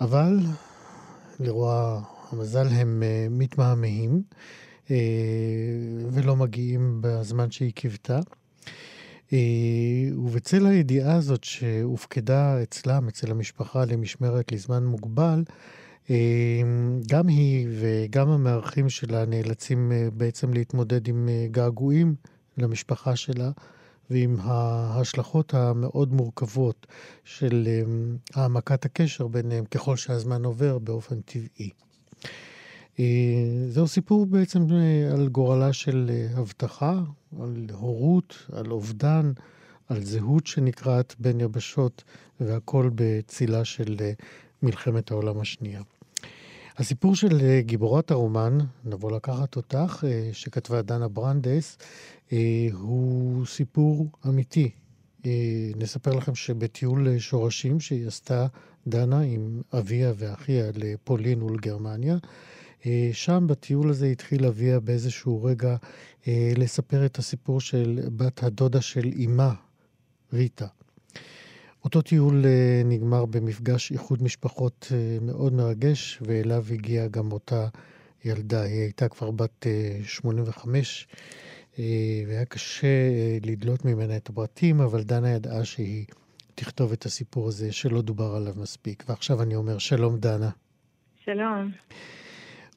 [0.01, 0.39] אבל
[1.39, 2.01] לרוע
[2.31, 4.23] המזל הם מתמהמהים
[6.11, 8.19] ולא מגיעים בזמן שהיא קיוותה.
[9.33, 15.43] אה, ובצל הידיעה הזאת שהופקדה אצלם, אצל המשפחה, למשמרת לזמן מוגבל,
[16.09, 16.61] אה,
[17.09, 22.15] גם היא וגם המארחים שלה נאלצים אה, בעצם להתמודד עם געגועים
[22.57, 23.51] למשפחה שלה
[24.09, 26.87] ועם ההשלכות המאוד מורכבות
[27.23, 27.67] של
[28.33, 31.69] העמקת הקשר ביניהם ככל שהזמן עובר באופן טבעי.
[33.69, 34.65] זהו סיפור בעצם
[35.13, 36.99] על גורלה של הבטחה,
[37.39, 39.31] על הורות, על אובדן,
[39.89, 42.03] על זהות שנקרעת בין יבשות,
[42.39, 44.11] והכל בצילה של אה,
[44.63, 45.81] מלחמת העולם השנייה.
[46.77, 51.77] הסיפור של אה, גיבורת הרומן, נבוא לקחת אותך, אה, שכתבה דנה ברנדס,
[52.73, 54.71] הוא סיפור אמיתי.
[55.75, 58.47] נספר לכם שבטיול שורשים שהיא עשתה,
[58.87, 62.17] דנה, עם אביה ואחיה לפולין ולגרמניה,
[63.13, 65.75] שם בטיול הזה התחיל אביה באיזשהו רגע
[66.27, 69.53] אה, לספר את הסיפור של בת הדודה של אימה,
[70.33, 70.67] ריטה.
[71.83, 77.67] אותו טיול אה, נגמר במפגש איחוד משפחות מאוד מרגש, ואליו הגיעה גם אותה
[78.25, 78.61] ילדה.
[78.61, 79.65] היא הייתה כבר בת
[80.03, 81.07] 85,
[82.27, 83.09] והיה קשה
[83.45, 86.05] לדלות ממנה את הפרטים, אבל דנה ידעה שהיא
[86.55, 89.03] תכתוב את הסיפור הזה שלא דובר עליו מספיק.
[89.09, 90.49] ועכשיו אני אומר, שלום דנה.
[91.25, 91.71] שלום.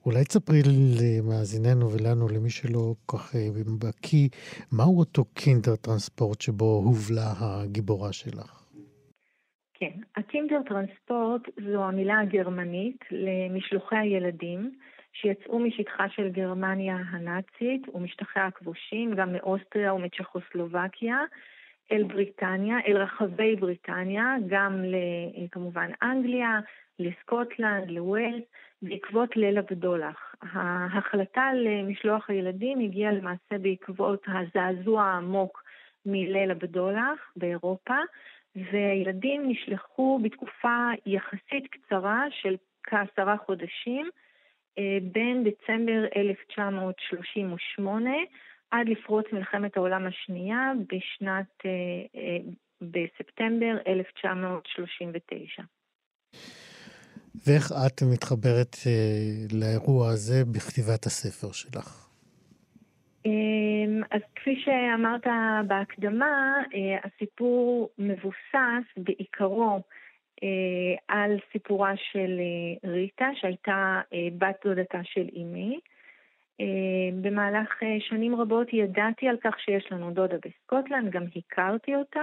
[0.07, 0.63] אולי תספרי
[1.01, 3.49] למאזיננו ולנו, למי שלא כל כך אה,
[3.81, 4.29] בקיא,
[4.73, 8.65] מהו אותו קינדר טרנספורט שבו הובלה הגיבורה שלך?
[9.75, 11.43] כן, הקינדר טרנספורט
[11.73, 14.71] זו המילה הגרמנית למשלוחי הילדים
[15.13, 21.17] שיצאו משטחה של גרמניה הנאצית ומשטחיה הכבושים, גם מאוסטריה ומצ'כוסלובקיה,
[21.93, 24.85] אל בריטניה, אל רחבי בריטניה, גם
[25.51, 26.61] כמובן אנגליה,
[26.99, 28.45] לסקוטלנד, לווילס,
[28.89, 30.35] בעקבות ליל הבדולח.
[30.53, 35.65] ההחלטה למשלוח הילדים הגיעה למעשה בעקבות הזעזוע העמוק
[36.07, 37.97] מליל הבדולח באירופה,
[38.57, 44.11] והילדים נשלחו בתקופה יחסית קצרה של כעשרה חודשים,
[44.79, 48.11] אה, בין דצמבר 1938
[48.71, 51.71] עד לפרוץ מלחמת העולם השנייה בשנת, אה,
[52.21, 52.39] אה,
[52.81, 55.63] בספטמבר 1939.
[57.47, 62.05] ואיך את מתחברת אה, לאירוע הזה בכתיבת הספר שלך?
[63.27, 65.27] אמ, אז כפי שאמרת
[65.67, 69.81] בהקדמה, אה, הסיפור מבוסס בעיקרו
[70.43, 74.01] אה, על סיפורה של אה, ריטה, שהייתה
[74.39, 75.81] בת דודתה של אימי.
[77.23, 82.21] במהלך שנים רבות ידעתי על כך שיש לנו דודה בסקוטלנד, גם הכרתי אותה,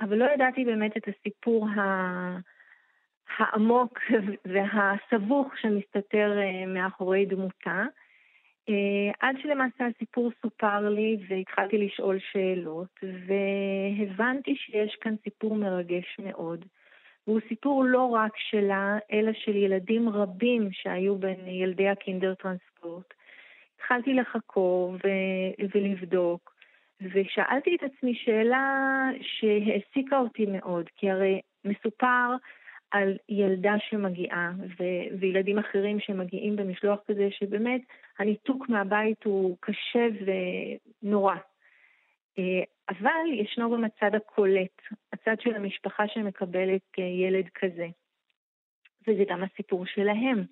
[0.00, 1.80] אבל לא ידעתי באמת את הסיפור ה...
[3.38, 3.98] העמוק
[4.50, 7.84] והסבוך שמסתתר אה, מאחורי דמותה.
[8.68, 16.64] אה, עד שלמעשה הסיפור סופר לי והתחלתי לשאול שאלות, והבנתי שיש כאן סיפור מרגש מאוד.
[17.26, 23.14] והוא סיפור לא רק שלה, אלא של ילדים רבים שהיו בין ילדי הקינדר טרנספורט.
[23.76, 26.54] התחלתי לחקור ו- ולבדוק,
[27.00, 32.34] ושאלתי את עצמי שאלה שהעסיקה אותי מאוד, כי הרי מסופר
[32.90, 37.80] על ילדה שמגיעה ו- וילדים אחרים שמגיעים במשלוח כזה, שבאמת
[38.18, 40.06] הניתוק מהבית הוא קשה
[41.02, 41.34] ונורא.
[42.38, 44.82] אה, אבל ישנו גם הצד הקולט,
[45.12, 47.86] הצד של המשפחה שמקבלת אה, ילד כזה.
[49.08, 50.44] וזה גם הסיפור שלהם.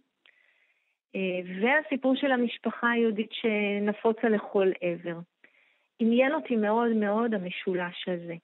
[1.15, 5.19] אה, והסיפור של המשפחה היהודית שנפוצה לכל עבר.
[5.99, 8.35] עניין אותי מאוד מאוד המשולש הזה.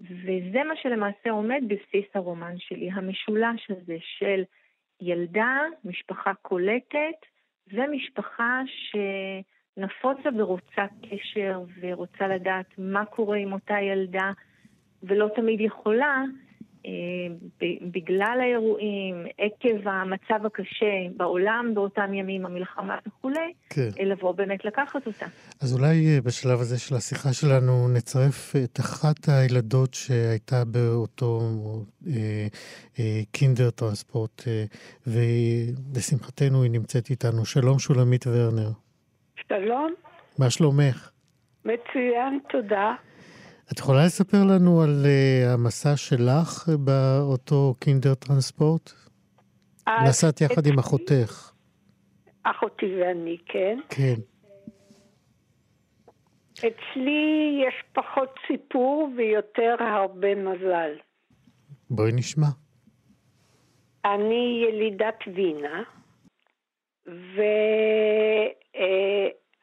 [0.00, 4.42] וזה מה שלמעשה עומד בבסיס הרומן שלי, המשולש הזה של
[5.00, 7.18] ילדה, משפחה קולטת
[7.72, 8.60] ומשפחה
[9.76, 14.30] שנפוצה ורוצה קשר ורוצה לדעת מה קורה עם אותה ילדה
[15.02, 16.22] ולא תמיד יכולה,
[17.82, 23.88] בגלל האירועים, עקב המצב הקשה בעולם באותם ימים, המלחמה וכולי, כן.
[24.06, 25.26] לבוא באמת לקחת אותה.
[25.62, 31.40] אז אולי אה, בשלב הזה של השיחה שלנו נצרף את אחת הילדות שהייתה באותו
[32.06, 32.46] אה,
[32.98, 34.64] אה, קינדר טרנספורט, אה,
[35.06, 37.44] ולשמחתנו היא נמצאת איתנו.
[37.44, 38.70] שלום שולמית ורנר.
[39.48, 39.94] שלום.
[40.38, 41.10] מה שלומך?
[41.64, 42.94] מצוין, תודה.
[43.72, 48.92] את יכולה לספר לנו על uh, המסע שלך באותו קינדר טרנספורט?
[50.08, 51.52] נסעת יחד עם אחותך.
[52.42, 53.78] אחותי ואני, כן.
[53.88, 54.14] כן.
[56.58, 60.90] אצלי יש פחות סיפור ויותר הרבה מזל.
[61.90, 62.46] בואי נשמע.
[64.04, 65.82] אני ילידת וינה,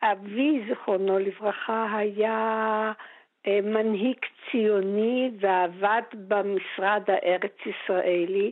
[0.04, 3.15] ואבי, זיכרונו לברכה, היה אה,
[3.48, 4.18] מנהיג
[4.52, 8.52] ציוני ועבד במשרד הארץ-ישראלי,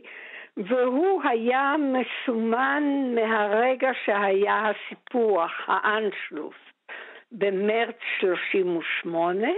[0.56, 2.82] והוא היה מסומן
[3.14, 6.54] מהרגע שהיה הסיפוח, האנשלוס,
[7.32, 9.48] במרץ 38,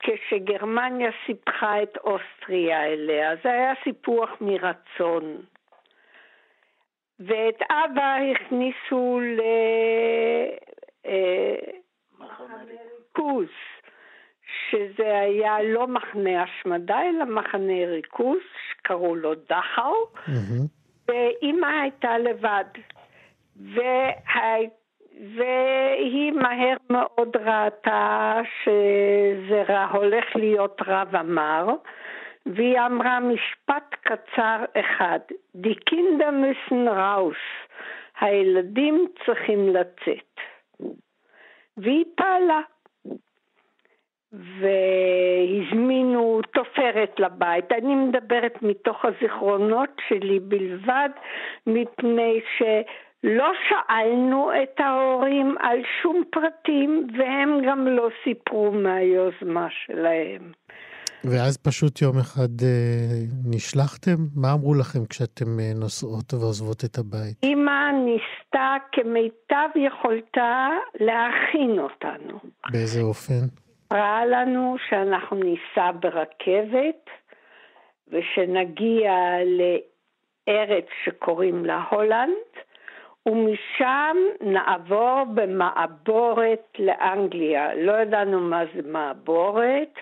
[0.00, 3.36] כשגרמניה סיפחה את אוסטריה אליה.
[3.42, 5.36] זה היה סיפוח מרצון.
[7.20, 9.20] ואת אבא הכניסו
[11.06, 13.48] לריכוז,
[14.70, 18.38] שזה היה לא מחנה השמדה, אלא מחנה ריכוז,
[18.70, 20.62] שקראו לו דכאו, mm-hmm.
[21.08, 22.64] ואימא הייתה לבד.
[23.56, 24.10] וה...
[25.36, 31.66] והיא מהר מאוד ראתה שזה הולך להיות רב אמר,
[32.46, 35.18] והיא אמרה משפט קצר אחד,
[35.54, 37.36] די קינדה müssen ראוס,
[38.20, 40.40] הילדים צריכים לצאת.
[41.76, 42.60] והיא פעלה.
[44.60, 47.72] והזמינו תופרת לבית.
[47.72, 51.08] אני מדברת מתוך הזיכרונות שלי בלבד,
[51.66, 60.52] מפני שלא שאלנו את ההורים על שום פרטים, והם גם לא סיפרו מהיוזמה שלהם.
[61.24, 62.68] ואז פשוט יום אחד אה,
[63.44, 64.16] נשלחתם?
[64.36, 67.36] מה אמרו לכם כשאתם אה, נוסעות ועוזבות את הבית?
[67.44, 70.68] אמא ניסתה כמיטב יכולתה
[71.00, 72.38] להכין אותנו.
[72.72, 73.63] באיזה אופן?
[73.84, 77.10] סיפרה לנו שאנחנו ניסע ברכבת
[78.08, 79.12] ושנגיע
[79.44, 82.52] לארץ שקוראים לה הולנד,
[83.26, 87.74] ומשם נעבור במעבורת לאנגליה.
[87.74, 89.98] לא ידענו מה זה מעבורת,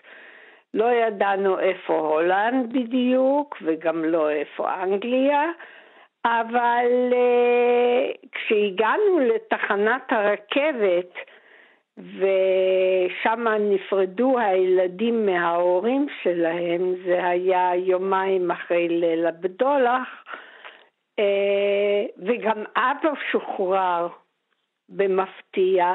[0.75, 5.51] לא ידענו איפה הולנד בדיוק, וגם לא איפה אנגליה,
[6.25, 11.15] אבל uh, כשהגענו לתחנת הרכבת,
[11.99, 20.25] ושם נפרדו הילדים מההורים שלהם, זה היה יומיים אחרי ליל הבדולח,
[21.19, 24.09] אה, וגם אבא שוחרר
[24.89, 25.95] במפתיע,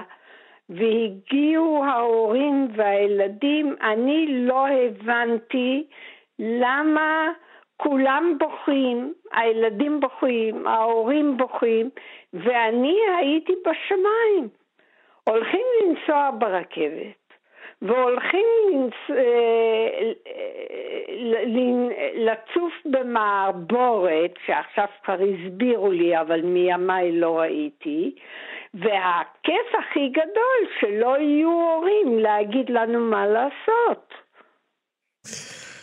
[0.70, 5.88] והגיעו ההורים והילדים, אני לא הבנתי
[6.40, 7.32] למה
[7.78, 11.90] כולם בוכים, הילדים בוכים, ההורים בוכים,
[12.34, 14.50] ואני הייתי בשמיים.
[15.28, 17.28] הולכים לנסוע ברכבת
[17.82, 19.18] והולכים לנס...
[19.18, 20.12] אה,
[22.16, 28.16] לצוף במעבורת, שעכשיו כבר הסבירו לי, אבל מימיי לא ראיתי,
[28.74, 34.14] והכיף הכי גדול שלא יהיו הורים להגיד לנו מה לעשות.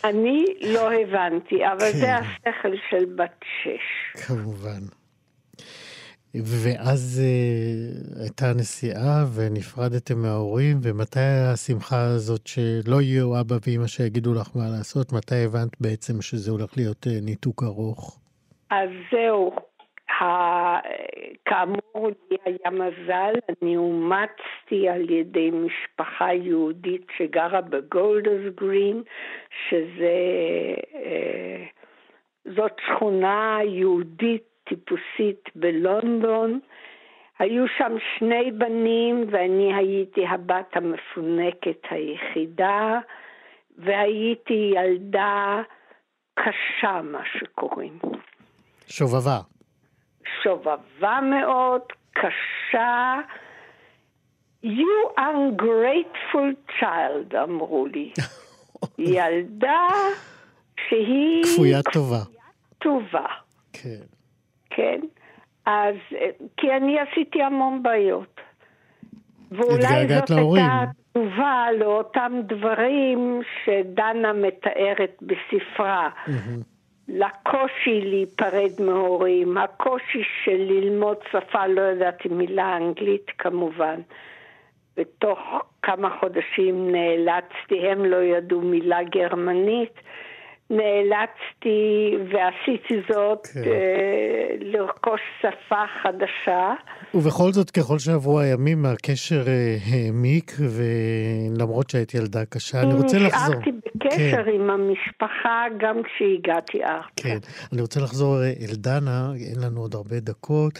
[0.03, 1.97] אני לא הבנתי, אבל כן.
[1.97, 4.23] זה השכל של בת שש.
[4.27, 5.04] כמובן.
[6.43, 11.19] ואז uh, הייתה נסיעה ונפרדתם מההורים, ומתי
[11.53, 15.13] השמחה הזאת שלא יהיו אבא ואמא שיגידו לך מה לעשות?
[15.13, 18.19] מתי הבנת בעצם שזה הולך להיות uh, ניתוק ארוך?
[18.69, 19.51] אז זהו,
[21.45, 29.03] כאמור לי היה מזל, אני אומצתי על ידי משפחה יהודית שגרה בגולדרס גרין,
[29.69, 30.15] שזה,
[30.95, 31.65] אה,
[32.55, 36.59] זאת שכונה יהודית טיפוסית בלונדון.
[37.39, 42.99] היו שם שני בנים ואני הייתי הבת המפונקת היחידה,
[43.77, 45.61] והייתי ילדה
[46.33, 47.99] קשה, מה שקוראים.
[48.87, 49.39] שובבה.
[50.43, 51.81] שובבה מאוד,
[52.13, 53.15] קשה.
[54.63, 58.11] You ungrateful child, אמרו לי.
[59.15, 59.87] ילדה
[60.89, 61.43] שהיא...
[61.43, 62.23] כפוית טובה.
[62.77, 63.25] טובה.
[63.73, 64.14] כן.
[64.69, 64.99] כן?
[65.65, 65.95] אז,
[66.57, 68.41] כי אני עשיתי המון בעיות.
[69.51, 70.65] ואולי זאת להורים.
[70.65, 76.09] הייתה תגובה לאותם דברים שדנה מתארת בספרה.
[76.27, 76.31] Mm-hmm.
[77.07, 84.01] לקושי להיפרד מהורים, הקושי של ללמוד שפה, לא ידעתי מילה אנגלית כמובן.
[84.97, 85.39] בתוך
[85.81, 89.93] כמה חודשים נאלצתי, הם לא ידעו מילה גרמנית,
[90.69, 93.63] נאלצתי ועשיתי זאת כן.
[93.63, 96.73] אה, לרכוש שפה חדשה.
[97.13, 103.55] ובכל זאת, ככל שעברו הימים, הקשר אה, העמיק, ולמרות שהיית ילדה קשה, אני רוצה לחזור.
[103.55, 104.51] נשארתי בקשר כן.
[104.53, 107.07] עם המשפחה גם כשהגעתי ארצה.
[107.15, 107.37] כן,
[107.73, 110.79] אני רוצה לחזור אה, אל דנה, אין לנו עוד הרבה דקות.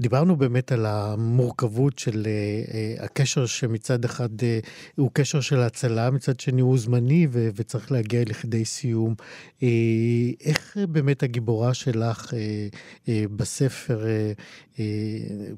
[0.00, 6.40] דיברנו באמת על המורכבות של uh, הקשר שמצד אחד uh, הוא קשר של הצלה, מצד
[6.40, 9.14] שני הוא זמני ו- וצריך להגיע לכדי סיום.
[9.60, 9.62] Uh,
[10.44, 12.34] איך באמת הגיבורה שלך uh,
[13.04, 14.78] uh, בספר uh, uh,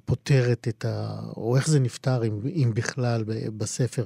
[0.05, 1.21] פותרת את ה...
[1.37, 3.25] או איך זה נפתר, אם, אם בכלל,
[3.57, 4.05] בספר,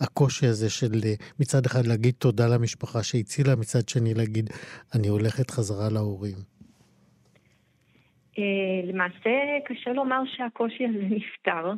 [0.00, 4.50] הקושי הזה של uh, מצד אחד להגיד תודה למשפחה שהצילה, מצד שני להגיד,
[4.94, 6.57] אני הולכת חזרה להורים.
[8.38, 11.72] אה, למעשה קשה לומר שהקושי הזה נפתר,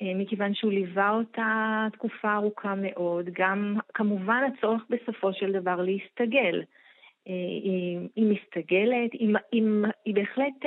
[0.00, 3.28] אה, מכיוון שהוא ליווה אותה תקופה ארוכה מאוד.
[3.32, 6.62] גם כמובן הצורך בסופו של דבר להסתגל.
[7.28, 7.32] אה,
[7.64, 9.62] היא, היא מסתגלת, היא, היא,
[10.04, 10.64] היא בהחלט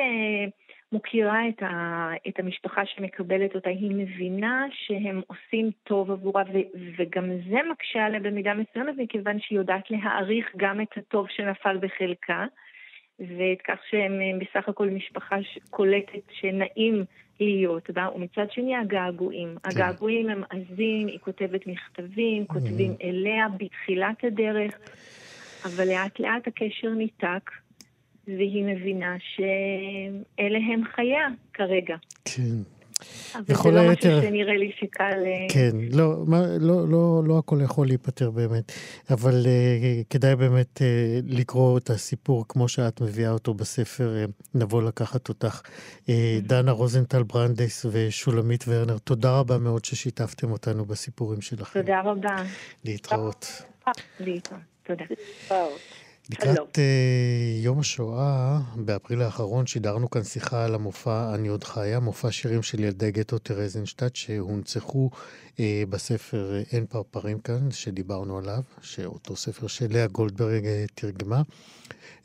[0.91, 6.57] מוקירה את, ה, את המשפחה שמקבלת אותה, היא מבינה שהם עושים טוב עבורה, ו,
[6.97, 12.45] וגם זה מקשה עליה במידה מסוימת, מכיוון שהיא יודעת להעריך גם את הטוב שנפל בחלקה.
[13.21, 15.35] וכך שהם אה, בסך הכל משפחה
[15.69, 17.05] קולטת שנעים
[17.39, 19.57] להיות בה, ומצד שני הגעגועים.
[19.63, 19.69] כן.
[19.69, 23.03] הגעגועים הם עזים, היא כותבת מכתבים, כותבים mm-hmm.
[23.03, 24.79] אליה בתחילת הדרך,
[25.65, 27.51] אבל לאט לאט הקשר ניתק,
[28.27, 31.95] והיא מבינה שאלה הם חייה כרגע.
[32.25, 32.80] כן.
[33.35, 34.17] אבל זה לא היתר...
[34.17, 35.03] משהו שנראה לי שקל...
[35.03, 38.71] אה, כן, לא, מה, לא, לא, לא הכל יכול להיפתר באמת,
[39.09, 40.81] אבל uh, כדאי באמת uh,
[41.27, 45.61] לקרוא את הסיפור כמו שאת מביאה אותו בספר, uh, נבוא לקחת אותך.
[46.05, 46.09] uh,
[46.41, 51.81] דנה רוזנטל ברנדס ושולמית ורנר, תודה רבה מאוד ששיתפתם אותנו בסיפורים שלכם.
[51.81, 52.35] תודה רבה.
[52.85, 53.61] להתראות.
[54.19, 55.05] להתראות, תודה.
[56.29, 56.79] לקראת uh,
[57.63, 62.79] יום השואה, באפריל האחרון, שידרנו כאן שיחה על המופע "אני עוד חיה", מופע שירים של
[62.79, 65.09] ילדי גטו טרזנשטט, שהונצחו
[65.47, 65.59] uh,
[65.89, 71.41] בספר uh, "אין פרפרים כאן", שדיברנו עליו, שאותו ספר שלאה גולדברג uh, תרגמה.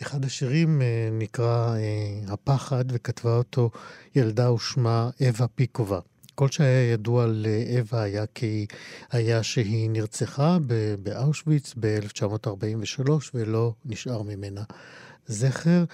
[0.02, 3.70] אחד השירים uh, נקרא uh, "הפחד", וכתבה אותו
[4.14, 5.98] ילדה ושמה אווה פיקובה.
[6.36, 7.46] כל שהיה ידוע על
[7.78, 8.66] אווה היה כי
[9.10, 10.58] היה שהיא נרצחה
[11.02, 14.62] באושוויץ ב-1943 ולא נשאר ממנה
[15.26, 15.84] זכר.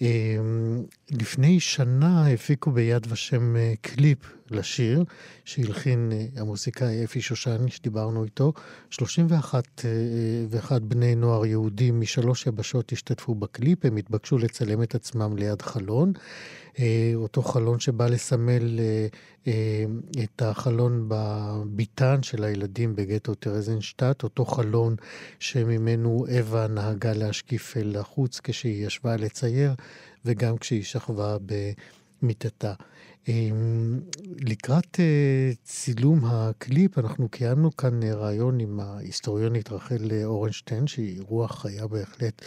[0.00, 4.18] אמ, לפני שנה הפיקו ביד ושם אה, קליפ
[4.50, 5.04] לשיר
[5.44, 8.52] שהלחין אה, המוזיקאי אפי שושני, שדיברנו איתו.
[8.90, 9.84] 31
[10.50, 16.12] ואחד בני נוער יהודים משלוש יבשות השתתפו בקליפ, הם התבקשו לצלם את עצמם ליד חלון.
[16.78, 18.80] אה, אותו חלון שבא לסמל
[20.24, 24.96] את החלון בביתן של הילדים בגטו טרזנשטט, אותו חלון
[25.38, 29.74] שממנו אווה נהגה להשקיף אל החוץ כשהיא ישבה לצייר.
[30.24, 31.36] וגם כשהיא שכבה
[32.22, 32.72] במיטתה.
[33.28, 34.00] אמ,
[34.40, 41.22] לקראת אה, צילום הקליפ, אנחנו קיימנו כאן אה, ראיון עם ההיסטוריונית רחל אה, אורנשטיין, שהיא
[41.22, 42.42] רוח חיה בהחלט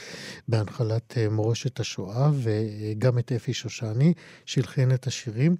[0.48, 4.14] בהנחלת מורשת השואה, וגם את אפי שושני,
[4.46, 5.56] שהלחין את השירים.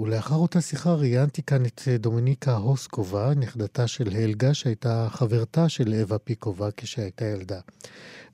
[0.00, 6.18] ולאחר אותה שיחה ראיינתי כאן את דומיניקה הוסקובה, נכדתה של הלגה, שהייתה חברתה של אווה
[6.18, 7.60] פיקובה כשהייתה ילדה.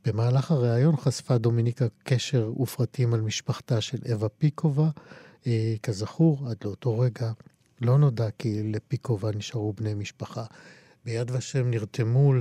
[0.05, 4.89] במהלך הריאיון חשפה דומיניקה קשר ופרטים על משפחתה של אווה פיקובה.
[5.47, 7.33] אה, כזכור, עד לאותו רגע
[7.81, 10.45] לא נודע כי לפיקובה נשארו בני משפחה.
[11.05, 12.33] ביד ושם נרתמו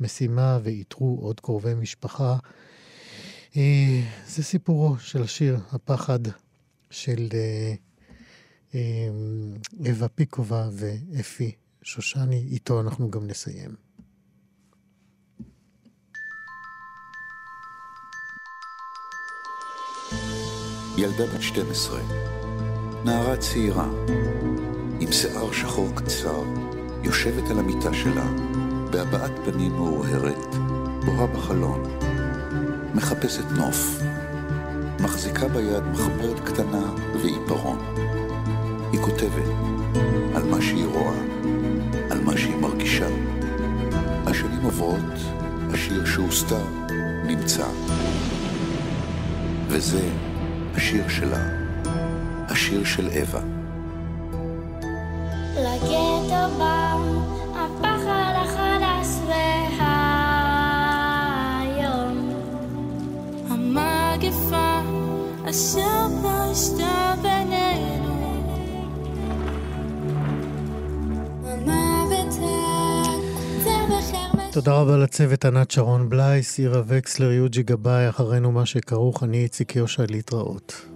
[0.00, 2.36] למשימה ואיתרו עוד קרובי משפחה.
[3.56, 6.18] אה, זה סיפורו של השיר הפחד
[6.94, 7.74] של אה,
[8.74, 9.08] אה,
[9.90, 13.74] אווה פיקובה ואפי שושני, איתו אנחנו גם נסיים.
[20.96, 22.00] ילדה בת 12,
[23.04, 23.88] נערה צעירה,
[25.00, 26.42] עם שיער שחור קצר,
[27.02, 28.26] יושבת על המיטה שלה,
[28.90, 30.54] בהבעת פנים מאוהרת,
[31.04, 31.82] בוהה בחלון,
[32.94, 34.00] מחפשת נוף,
[35.00, 36.92] מחזיקה ביד מחברת קטנה
[37.22, 37.78] ועיפרון.
[38.92, 39.48] היא כותבת
[40.34, 41.18] על מה שהיא רואה,
[42.10, 43.06] על מה שהיא מרגישה.
[44.26, 45.14] השנים עוברות,
[45.72, 46.64] השיר שהוסתר
[47.26, 47.66] נמצא.
[49.68, 50.08] וזה
[50.74, 51.48] השיר שלה,
[52.48, 53.40] השיר של אווה.
[55.56, 56.94] לגטו בא
[74.54, 79.76] תודה רבה לצוות ענת שרון בלייס, עירה וקסלר, יוג'י גבאי, אחרינו מה שכרוך, אני איציק
[79.76, 80.86] יושע, להתראות.